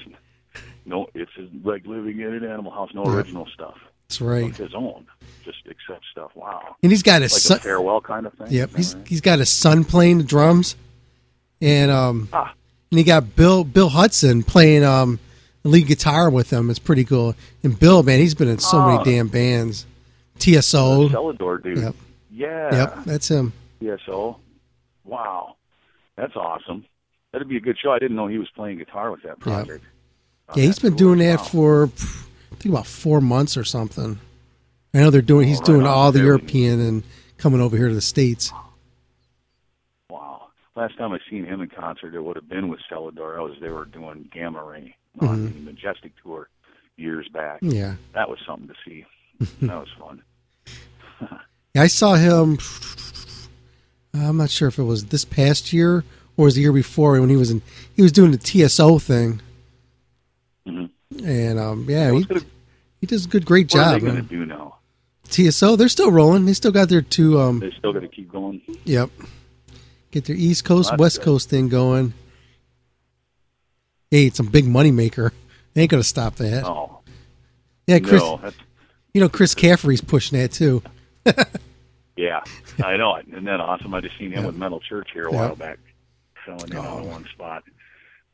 [0.86, 1.32] no, it's
[1.64, 2.92] like living in an animal house.
[2.94, 3.16] No Yeah.
[3.16, 3.74] original stuff.
[4.08, 4.56] That's right.
[4.56, 5.08] His own,
[5.44, 6.30] just Accept stuff.
[6.36, 6.76] Wow.
[6.84, 8.48] And he's got like his son- a farewell kind of thing.
[8.52, 9.08] Yep, he's right?
[9.08, 10.76] he's got his son playing the drums,
[11.60, 12.54] and um, Ah.
[12.92, 15.20] and he got Bill Bill Hudson playing um
[15.70, 17.36] lead guitar with them—it's pretty cool.
[17.64, 18.92] And Bill, man, he's been in so Ah.
[18.98, 19.86] many damn bands.
[20.40, 21.10] TSO.
[21.10, 21.78] Cellador, dude.
[21.80, 21.96] Yep.
[22.32, 22.76] Yeah.
[22.76, 23.54] Yep, that's him.
[23.82, 24.38] TSO.
[25.06, 25.56] Wow,
[26.18, 26.86] that's awesome.
[27.32, 27.92] That'd be a good show.
[27.92, 29.84] I didn't know he was playing guitar with that project.
[30.56, 34.20] Yeah, he's been doing that for I think about four months or something.
[34.94, 35.48] I know they're doing.
[35.48, 37.04] He's Oh, right doing all the European and
[37.38, 38.52] coming over here to the states.
[40.10, 40.48] Wow.
[40.76, 43.38] Last time I seen him in concert, it would have been with Cellador.
[43.38, 45.54] I was they were doing Gamma Ray on Mhm.
[45.54, 46.50] the Majestic tour
[46.98, 47.60] years back.
[47.62, 47.96] Yeah.
[48.14, 49.06] that was something to see.
[49.62, 50.22] that was fun.
[51.74, 52.58] Yeah, I saw him.
[54.14, 56.04] I'm not sure if it was this past year
[56.38, 57.62] or was the year before when he was in.
[57.96, 59.42] He was doing the TSO thing,
[60.68, 60.90] Mhm.
[61.24, 62.42] and um, yeah, he, gonna-
[63.02, 64.02] he does a good, great What are job.
[64.02, 64.78] they going to do now?
[65.30, 66.46] TSO, they're still rolling.
[66.46, 67.40] They still got their two.
[67.40, 68.62] Um, They still got to keep going.
[68.86, 69.10] yep,
[70.12, 71.26] get their East Coast, West good.
[71.26, 72.14] Coast thing going.
[74.16, 75.34] Hey, it's a big money maker.
[75.74, 76.64] They ain't gonna stop that.
[76.66, 77.00] Oh,
[77.86, 78.22] yeah, Chris.
[78.22, 78.40] No,
[79.14, 80.82] You know, Chris Caffery's pushing that too.
[82.16, 82.40] yeah,
[82.82, 83.26] I know it.
[83.28, 83.94] Isn't that awesome?
[83.94, 84.46] I just seen him Yeah.
[84.46, 85.38] with Metal Church here a Yeah.
[85.38, 85.80] while back,
[86.46, 87.64] filling in on one spot,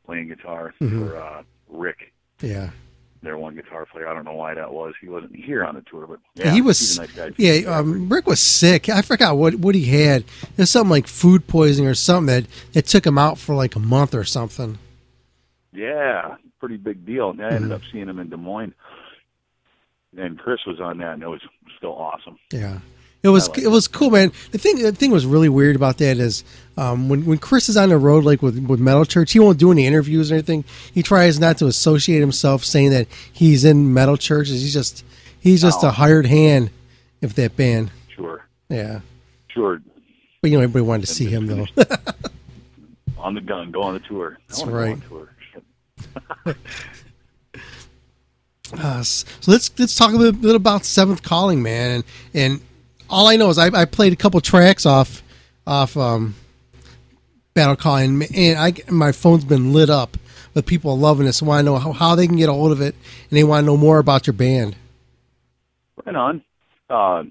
[0.06, 1.08] playing guitar Mhm.
[1.08, 2.70] for uh, Rick, Yeah.
[3.20, 4.06] their one guitar player.
[4.06, 4.94] I don't know why that was.
[5.00, 6.78] He wasn't here on the tour, but Yeah, he was.
[6.78, 7.30] He's a nice guy.
[7.38, 8.88] Yeah, um, Rick was sick.
[8.88, 10.22] I forgot what what he had.
[10.42, 13.74] It was something like food poisoning or something that that took him out for like
[13.74, 14.78] a month or something.
[15.72, 17.30] Yeah, pretty big deal.
[17.30, 17.74] And I ended Mhm.
[17.74, 18.74] up seeing him in Des Moines,
[20.16, 21.40] and Chris was on that, and it was
[21.78, 22.38] still awesome.
[22.52, 22.78] Yeah,
[23.22, 24.32] it was like it was cool, man.
[24.50, 26.44] The thing the thing was really weird about that is
[26.76, 29.58] um, when when Chris is on the road like with with Metal Church, he won't
[29.58, 30.64] do any interviews or anything.
[30.92, 34.48] He tries not to associate himself saying that he's in Metal Church.
[34.48, 35.04] He's just
[35.40, 35.88] he's just Oh.
[35.88, 36.70] a hired hand
[37.22, 37.90] of that band.
[38.14, 39.00] Sure, Yeah,
[39.48, 39.80] sure.
[40.42, 41.66] but you know everybody wanted to see him though.
[43.18, 44.36] On the gun, go on the tour.
[44.48, 44.98] That's right.
[45.08, 45.28] Go on tour.
[48.72, 51.90] Uh, so let's let's talk a little bit about Seventh Calling, man.
[51.90, 52.60] And and
[53.10, 55.22] all I know is I, I played a couple tracks off
[55.66, 56.34] off um,
[57.54, 60.16] Battle Calling, and I my phone's been lit up
[60.54, 61.32] with people loving it.
[61.32, 62.94] So I want to know how, how they can get a hold of it,
[63.28, 64.76] and they want to know more about your band.
[66.04, 66.42] Right on.
[66.88, 67.24] Uh,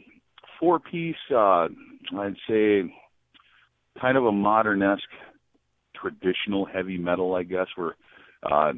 [0.59, 1.67] four piece, uh,
[2.17, 2.93] I'd say
[3.99, 5.03] kind of a modern-esque,
[5.95, 7.35] traditional heavy metal.
[7.35, 7.93] I guess we're
[8.43, 8.73] uh,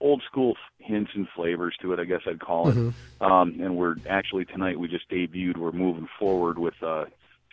[0.00, 2.00] old school hints and flavors to it.
[2.00, 2.74] I guess I'd call it.
[2.76, 2.94] Mhm.
[3.20, 5.56] Um, and we're actually tonight we just debuted.
[5.58, 7.06] We're moving forward with a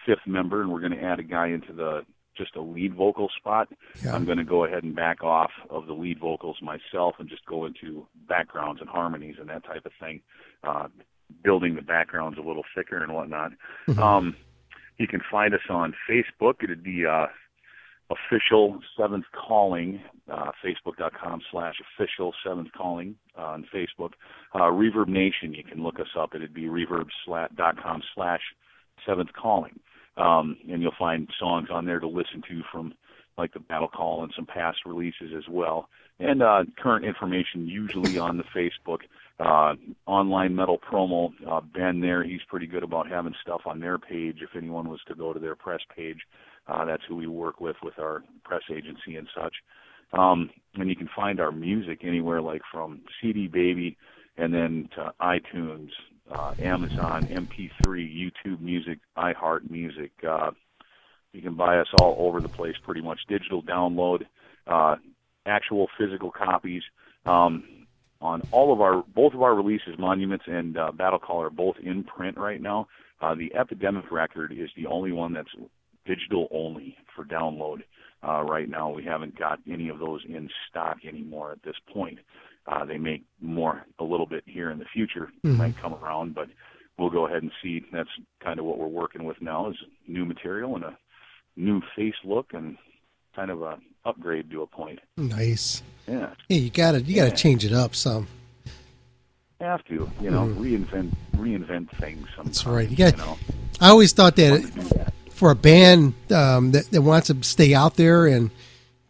[0.05, 2.05] fifth member, and we're going to add a guy into the
[2.35, 3.67] just a lead vocal spot.
[4.05, 4.13] Yeah.
[4.15, 7.43] I'm going to go ahead and back off of the lead vocals myself and just
[7.47, 10.21] go into backgrounds and harmonies and that type of thing,
[10.63, 10.87] uh,
[11.43, 13.53] building the backgrounds a little thicker and whatnot.
[13.87, 13.97] Mhm.
[13.97, 14.35] Um,
[14.99, 16.63] you can find us on Facebook.
[16.63, 17.25] It'd be uh,
[18.09, 19.99] official Seventh Calling,
[20.31, 24.11] uh, Facebook.com slash official Seventh Calling uh, on Facebook.
[24.53, 26.33] Uh, Reverb Nation, you can look us up.
[26.33, 28.41] It'd be reverb.com slash
[29.05, 29.79] Seventh Calling.
[30.15, 32.93] Um, and you'll find songs on there to listen to from
[33.37, 35.89] like the Battle Call and some past releases as well.
[36.19, 38.99] And uh, current information usually on the Facebook.
[39.39, 39.75] Uh,
[40.07, 44.39] online metal promo, uh, Ben there, he's pretty good about having stuff on their page.
[44.41, 46.17] If anyone was to go to their press page,
[46.67, 49.55] uh, that's who we work with with our press agency and such.
[50.13, 53.97] Um, and you can find our music anywhere like from CD Baby
[54.37, 55.89] and then to iTunes,
[56.31, 60.11] uh, Amazon, MP3, YouTube Music, iHeart Music.
[60.27, 60.51] Uh,
[61.33, 63.19] you can buy us all over the place, pretty much.
[63.27, 64.23] Digital download,
[64.67, 64.95] uh,
[65.45, 66.83] actual physical copies.
[67.25, 67.63] Um,
[68.19, 71.75] on all of our, both of our releases, Monuments and uh, Battle Call, are both
[71.83, 72.87] in print right now.
[73.21, 75.49] Uh, the Epidemic record is the only one that's
[76.07, 77.81] digital only for download
[78.27, 78.89] uh, right now.
[78.89, 82.19] We haven't got any of those in stock anymore at this point.
[82.65, 85.29] Uh, they make more a little bit here in the future.
[85.45, 85.57] Mhm.
[85.57, 86.49] Might come around, but
[86.97, 87.83] we'll go ahead and see.
[87.91, 88.09] That's
[88.43, 89.77] kind of what we're working with now is
[90.07, 90.97] new material and a
[91.55, 92.77] new face look and
[93.35, 94.99] kind of a upgrade to a point.
[95.17, 95.83] Nice.
[96.07, 98.27] Yeah, Yeah, you gotta you gotta change it up some.
[99.59, 100.55] have to you know Mhm.
[100.57, 102.25] reinvent reinvent things.
[102.35, 102.89] Sometimes, That's right.
[102.89, 103.37] You gotta, you know?
[103.81, 105.73] I always thought that, Fun to do that.
[105.73, 108.51] for a band um, that, that wants to stay out there and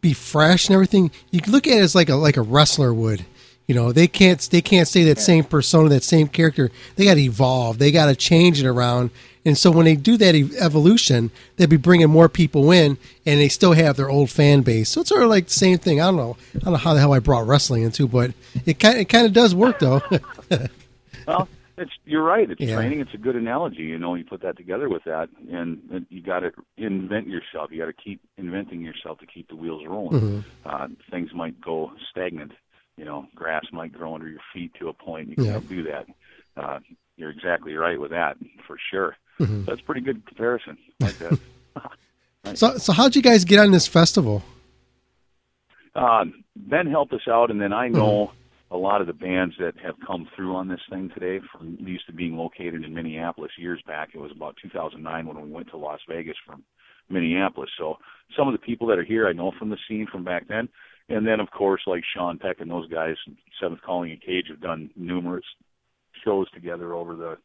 [0.01, 2.93] be fresh and everything, you can look at it as like a like a wrestler
[2.93, 3.25] would.
[3.67, 6.71] You know, they can't they can't stay that same persona, that same character.
[6.95, 7.79] They got to evolve.
[7.79, 9.09] They got to change it around.
[9.45, 13.49] And so when they do that evolution, they'll be bringing more people in, and they
[13.49, 14.89] still have their old fan base.
[14.89, 16.01] So it's sort of like the same thing.
[16.01, 16.37] I don't know.
[16.55, 18.31] I don't know how the hell I brought wrestling into, but
[18.65, 20.01] it kind it kind of does work though.
[21.27, 22.49] Well, it's you're right.
[22.49, 22.75] It's Yeah.
[22.75, 22.99] training.
[23.01, 23.83] It's a good analogy.
[23.83, 27.71] You know, you put that together with that, and, and you got to invent yourself.
[27.71, 30.21] You got to keep inventing yourself to keep the wheels rolling.
[30.21, 30.43] Mhm.
[30.65, 32.51] Uh, things might go stagnant.
[32.97, 35.29] You know, grass might grow under your feet to a point.
[35.37, 35.51] You Yeah.
[35.53, 36.07] can't do that.
[36.55, 36.79] Uh,
[37.15, 39.15] you're exactly right with that for sure.
[39.39, 39.65] Mhm.
[39.65, 40.77] That's a pretty good comparison.
[40.99, 41.39] Like that.
[42.55, 44.43] so so how'd you guys get on this festival?
[45.95, 46.25] Uh,
[46.55, 48.31] ben helped us out, and then I know
[48.69, 51.39] a lot of the bands that have come through on this thing today.
[51.51, 54.09] From used to being located in Minneapolis years back.
[54.13, 56.63] It was about 2009 when we went to Las Vegas from
[57.09, 57.69] Minneapolis.
[57.77, 57.95] So
[58.35, 60.67] some of the people that are here, I know from the scene from back then.
[61.09, 63.15] And then, of course, like Sean Peck and those guys,
[63.61, 65.45] Seventh Calling and Cage, have done numerous
[66.25, 67.37] shows together over the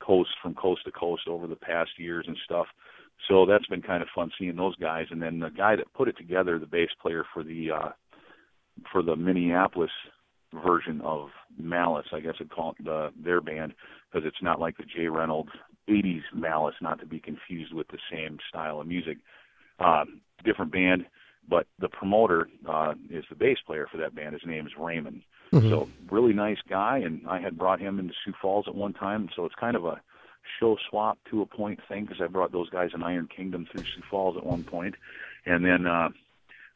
[0.00, 2.66] coast, from coast to coast, over the past years and stuff.
[3.28, 5.06] So that's been kind of fun seeing those guys.
[5.10, 7.88] And then the guy that put it together, the bass player for the uh,
[8.90, 9.90] for the Minneapolis
[10.52, 13.74] version of Malice, I guess I'd call it the, their band,
[14.10, 15.50] because it's not like the Jay Reynolds
[15.88, 19.18] 80s Malice, not to be confused with the same style of music.
[19.78, 20.04] Uh,
[20.44, 21.06] different band,
[21.48, 24.34] but the promoter uh, is the bass player for that band.
[24.34, 25.22] His name is Raymond.
[25.52, 25.68] Mhm.
[25.70, 29.28] So really nice guy, and I had brought him into Sioux Falls at one time.
[29.34, 30.00] So it's kind of a
[30.58, 33.84] show swap to a point thing because I brought those guys in Iron Kingdom through
[33.84, 34.94] Sioux Falls at one point,
[35.46, 36.08] and then uh,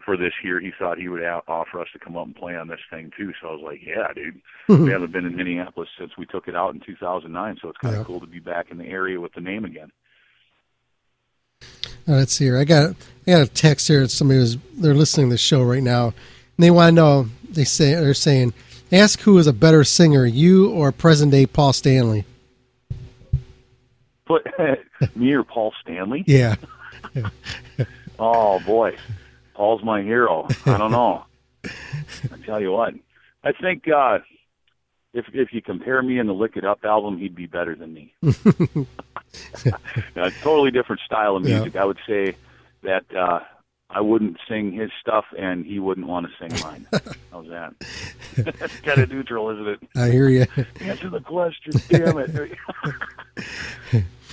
[0.07, 2.57] for this year he thought he would a- offer us to come up and play
[2.57, 3.33] on this thing too.
[3.43, 4.41] So I was like, yeah, dude.
[4.69, 7.95] we haven't been in Minneapolis since we took it out in 2009, so it's kind
[7.95, 8.01] Yeah.
[8.01, 9.91] of cool to be back in the area with the name again.
[12.09, 12.57] Uh, let's see here.
[12.57, 12.95] I got
[13.27, 14.07] I got a text here.
[14.09, 16.15] Somebody was they're listening to the show right now, and
[16.59, 17.27] they want to know.
[17.51, 18.53] They say they're saying,
[18.93, 22.25] ask who is a better singer, you or present day Paul Stanley.
[24.29, 24.43] But
[25.17, 26.23] me or Paul Stanley?
[26.27, 26.57] Yeah,
[28.19, 28.97] Oh boy,
[29.57, 30.47] Paul's my hero.
[30.67, 31.25] I don't know.
[31.65, 32.95] I tell you what,
[33.43, 34.19] I think uh,
[35.15, 37.95] if if you compare me and the Lick It Up album, he'd be better than
[37.95, 38.15] me.
[40.17, 41.57] a totally different style of Yeah.
[41.61, 41.77] music.
[41.77, 42.37] I would say
[42.83, 43.41] that uh,
[43.91, 46.87] I wouldn't sing his stuff, and he wouldn't want to sing mine.
[47.33, 47.75] How's that?
[48.59, 49.81] That's kind of neutral, isn't it?
[49.97, 50.47] I hear you.
[50.81, 52.53] Answer the question, damn it.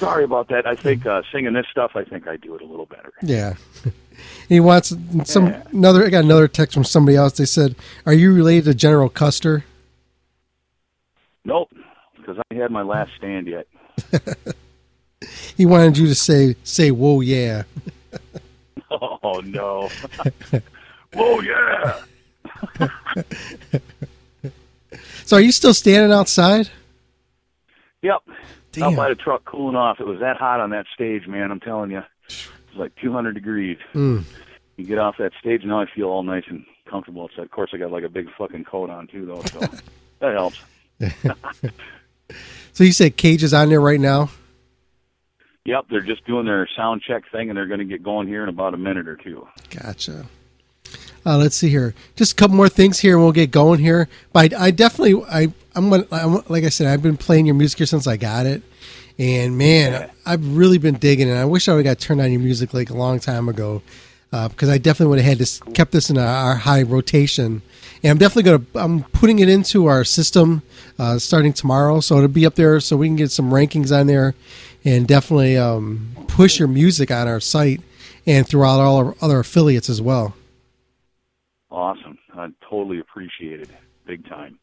[0.04, 0.66] Sorry about that.
[0.68, 3.12] I think uh, singing this stuff, I think I do it a little better.
[3.22, 3.54] Yeah.
[4.48, 4.94] He wants
[5.26, 5.64] some Yeah.
[5.72, 6.06] another.
[6.06, 7.34] I got another text from somebody else.
[7.34, 7.76] They said,
[8.06, 9.66] "Are you related to General Custer?"
[11.44, 11.74] Nope,
[12.16, 13.68] because I had my last stand yet.
[15.58, 17.64] he wanted you to say say whoa yeah.
[18.92, 19.90] Oh no!
[21.14, 22.00] whoa yeah!
[25.26, 26.70] So are you still standing outside?
[28.04, 28.22] Yep.
[28.74, 28.84] Damn.
[28.84, 30.00] Out by the truck, cooling off.
[30.00, 31.52] It was that hot on that stage, man.
[31.52, 32.06] I'm telling you, it
[32.72, 33.78] was like 200 degrees.
[33.94, 34.24] Mm.
[34.78, 37.30] You get off that stage, now I feel all nice and comfortable.
[37.36, 39.44] So of course, I got like a big fucking coat on too, though.
[39.44, 39.60] So
[40.20, 40.60] that helps.
[42.74, 44.32] So you said Cage is on there right now?
[45.66, 48.44] Yep, they're just doing their sound check thing, and they're going to get going here
[48.44, 49.48] in about a minute or two.
[49.70, 50.26] Gotcha.
[51.26, 51.94] Uh, let's see here.
[52.16, 54.10] Just a couple more things here, and we'll get going here.
[54.34, 57.56] But I, I definitely, I, I'm, gonna, I'm like I said, I've been playing your
[57.56, 58.62] music here since I got it,
[59.18, 61.36] and man, I've really been digging it.
[61.36, 63.82] I wish I would have got turned on your music like a long time ago,
[64.34, 67.62] uh, because I definitely would have had this kept this in our, our high rotation.
[68.04, 70.62] And I'm definitely gonna, I'm putting it into our system
[71.00, 74.08] uh, starting tomorrow, so it'll be up there, so we can get some rankings on
[74.08, 74.36] there,
[74.84, 77.80] and definitely um, push your music on our site
[78.26, 80.34] and throughout all our other affiliates as well.
[81.74, 82.20] Awesome.
[82.36, 83.70] I totally appreciate it.
[84.06, 84.60] Big time.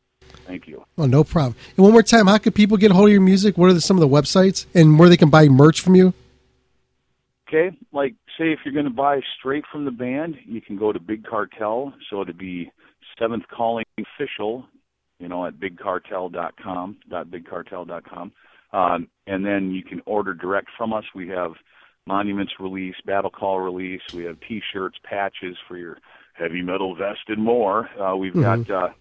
[0.46, 0.84] Thank you.
[0.96, 1.56] Oh, no problem.
[1.76, 3.58] And one more time, how can people get a hold of your music?
[3.58, 6.14] What are the, some of the websites and where they can buy merch from you?
[7.48, 10.92] Okay, like say if you're going to buy straight from the band, you can go
[10.92, 11.92] to Big Cartel.
[12.08, 12.70] So it'd be
[13.18, 14.66] Seventh Calling Official,
[15.18, 18.32] you know, at bigcartel.com, .bigcartel.com,
[18.72, 21.04] um, and then you can order direct from us.
[21.12, 21.54] We have
[22.06, 24.02] monuments release, battle call release.
[24.14, 25.98] We have T-shirts, patches for your
[26.40, 27.88] heavy metal vest, and more.
[28.00, 28.66] Uh, we've Mhm.
[28.66, 28.92] got uh,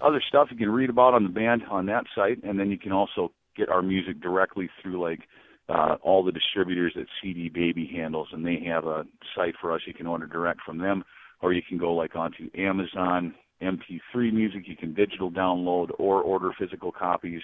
[0.00, 2.78] other stuff you can read about on the band on that site, and then you
[2.78, 5.26] can also get our music directly through like
[5.68, 9.80] uh, all the distributors that CD Baby handles, and they have a site for us.
[9.86, 11.04] You can order direct from them,
[11.40, 14.66] or you can go like onto Amazon MP3 music.
[14.66, 17.42] You can digital download or order physical copies.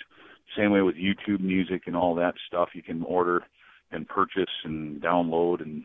[0.56, 2.70] Same way with YouTube music and all that stuff.
[2.74, 3.44] You can order
[3.92, 5.84] and purchase and download and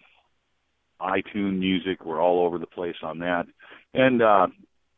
[1.04, 2.06] iTunes music.
[2.06, 3.46] We're all over the place on that.
[3.94, 4.48] And uh,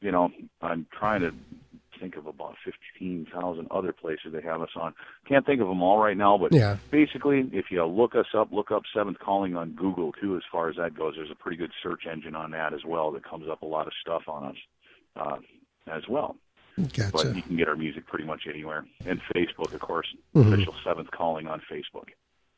[0.01, 0.29] you know,
[0.61, 1.31] I'm trying to
[1.99, 2.55] think of about
[2.99, 4.93] 15,000 other places they have us on.
[5.27, 6.75] Can't think of them all right now, but Yeah.
[6.91, 10.35] basically, if you look us up, look up Seventh Calling on Google too.
[10.35, 13.11] As far as that goes, there's a pretty good search engine on that as well
[13.11, 14.55] that comes up a lot of stuff on us
[15.15, 15.37] uh,
[15.87, 16.35] as well.
[16.77, 17.09] Gotcha.
[17.13, 20.51] But you can get our music pretty much anywhere, and Facebook, of course, Mhm.
[20.53, 22.09] official Seventh Calling on Facebook.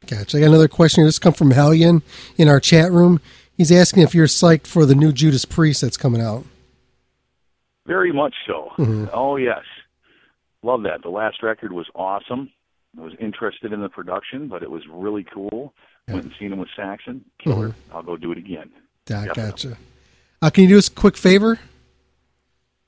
[0.06, 0.38] Gotcha.
[0.38, 1.02] I got another question.
[1.02, 1.08] Here.
[1.08, 2.02] This come from Hellion
[2.38, 3.20] in our chat room.
[3.58, 6.46] He's asking if you're psyched for the new Judas Priest that's coming out.
[7.88, 8.70] Very much so.
[8.78, 9.10] Mhm.
[9.14, 9.64] Oh yes,
[10.62, 11.02] love that.
[11.02, 12.52] The last record was awesome.
[12.98, 15.74] I was interested in the production, but it was really cool.
[16.08, 17.26] Went and seen him with Saxon.
[17.40, 17.74] Killer.
[17.94, 18.70] I'll go do it again.
[19.10, 19.78] Yeah, gotcha.
[20.42, 21.60] Uh, can you do us a quick favor?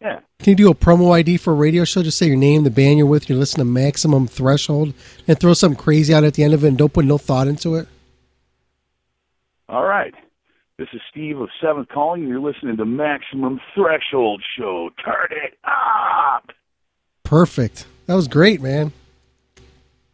[0.01, 0.19] Yeah.
[0.39, 2.01] Can you do a promo ID for a radio show?
[2.01, 4.93] Just say your name, the band you're with, you listen to Maximum Threshold,
[5.27, 7.47] and throw something crazy out at the end of it and don't put no thought
[7.47, 7.87] into it.
[9.67, 10.13] All right.
[10.77, 12.25] This is Steve of Seventh Calling.
[12.25, 14.89] You're listening to Maximum Threshold Show.
[15.03, 16.51] Turn it up.
[17.23, 17.85] Perfect.
[18.05, 18.93] That was great, man.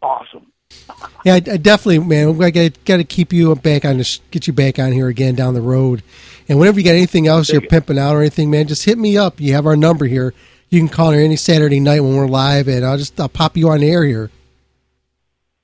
[0.01, 0.51] Awesome.
[1.23, 2.39] Yeah, I, I definitely, man.
[2.39, 5.33] I got, to keep you back on, the sh- get you back on here again
[5.33, 6.03] down the road.
[6.47, 9.17] And whenever you got anything else you're pimping out or anything, man, just hit me
[9.17, 9.39] up.
[9.39, 10.33] You have our number here.
[10.69, 13.57] You can call her any Saturday night when we're live, and I'll just I'll pop
[13.57, 14.29] you on the air here.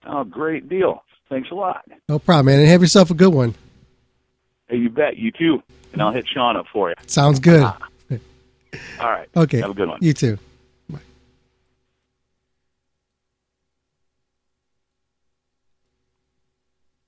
[0.05, 1.03] Oh, great deal.
[1.29, 1.83] Thanks a lot.
[2.09, 2.59] No problem, man.
[2.59, 3.55] And have yourself a good one.
[4.67, 5.17] Hey, you bet.
[5.17, 5.61] You too.
[5.93, 6.95] And I'll hit Sean up for you.
[7.07, 7.63] Sounds good.
[8.99, 9.27] All right.
[9.35, 9.59] Okay.
[9.61, 9.99] Have a good one.
[10.01, 10.37] You too.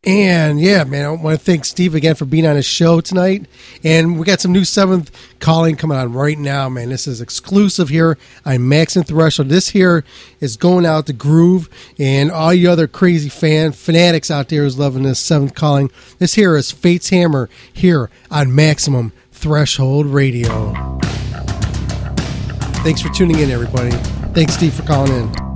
[0.06, 3.46] And yeah, man, I want to thank Steve again for being on his show tonight.
[3.86, 6.90] And we got some new seventh calling coming on right now, man.
[6.90, 9.48] This is exclusive here on Maximum Threshold.
[9.48, 10.04] This here
[10.42, 14.78] is going out to Groove and all you other crazy fan fanatics out there who's
[14.78, 15.90] loving this seventh calling.
[16.20, 21.00] This here is Fate's Hammer here on Maximum Threshold Radio.
[22.84, 23.92] Thanks for tuning in, everybody.
[24.34, 25.53] Thanks, Steve, for calling in.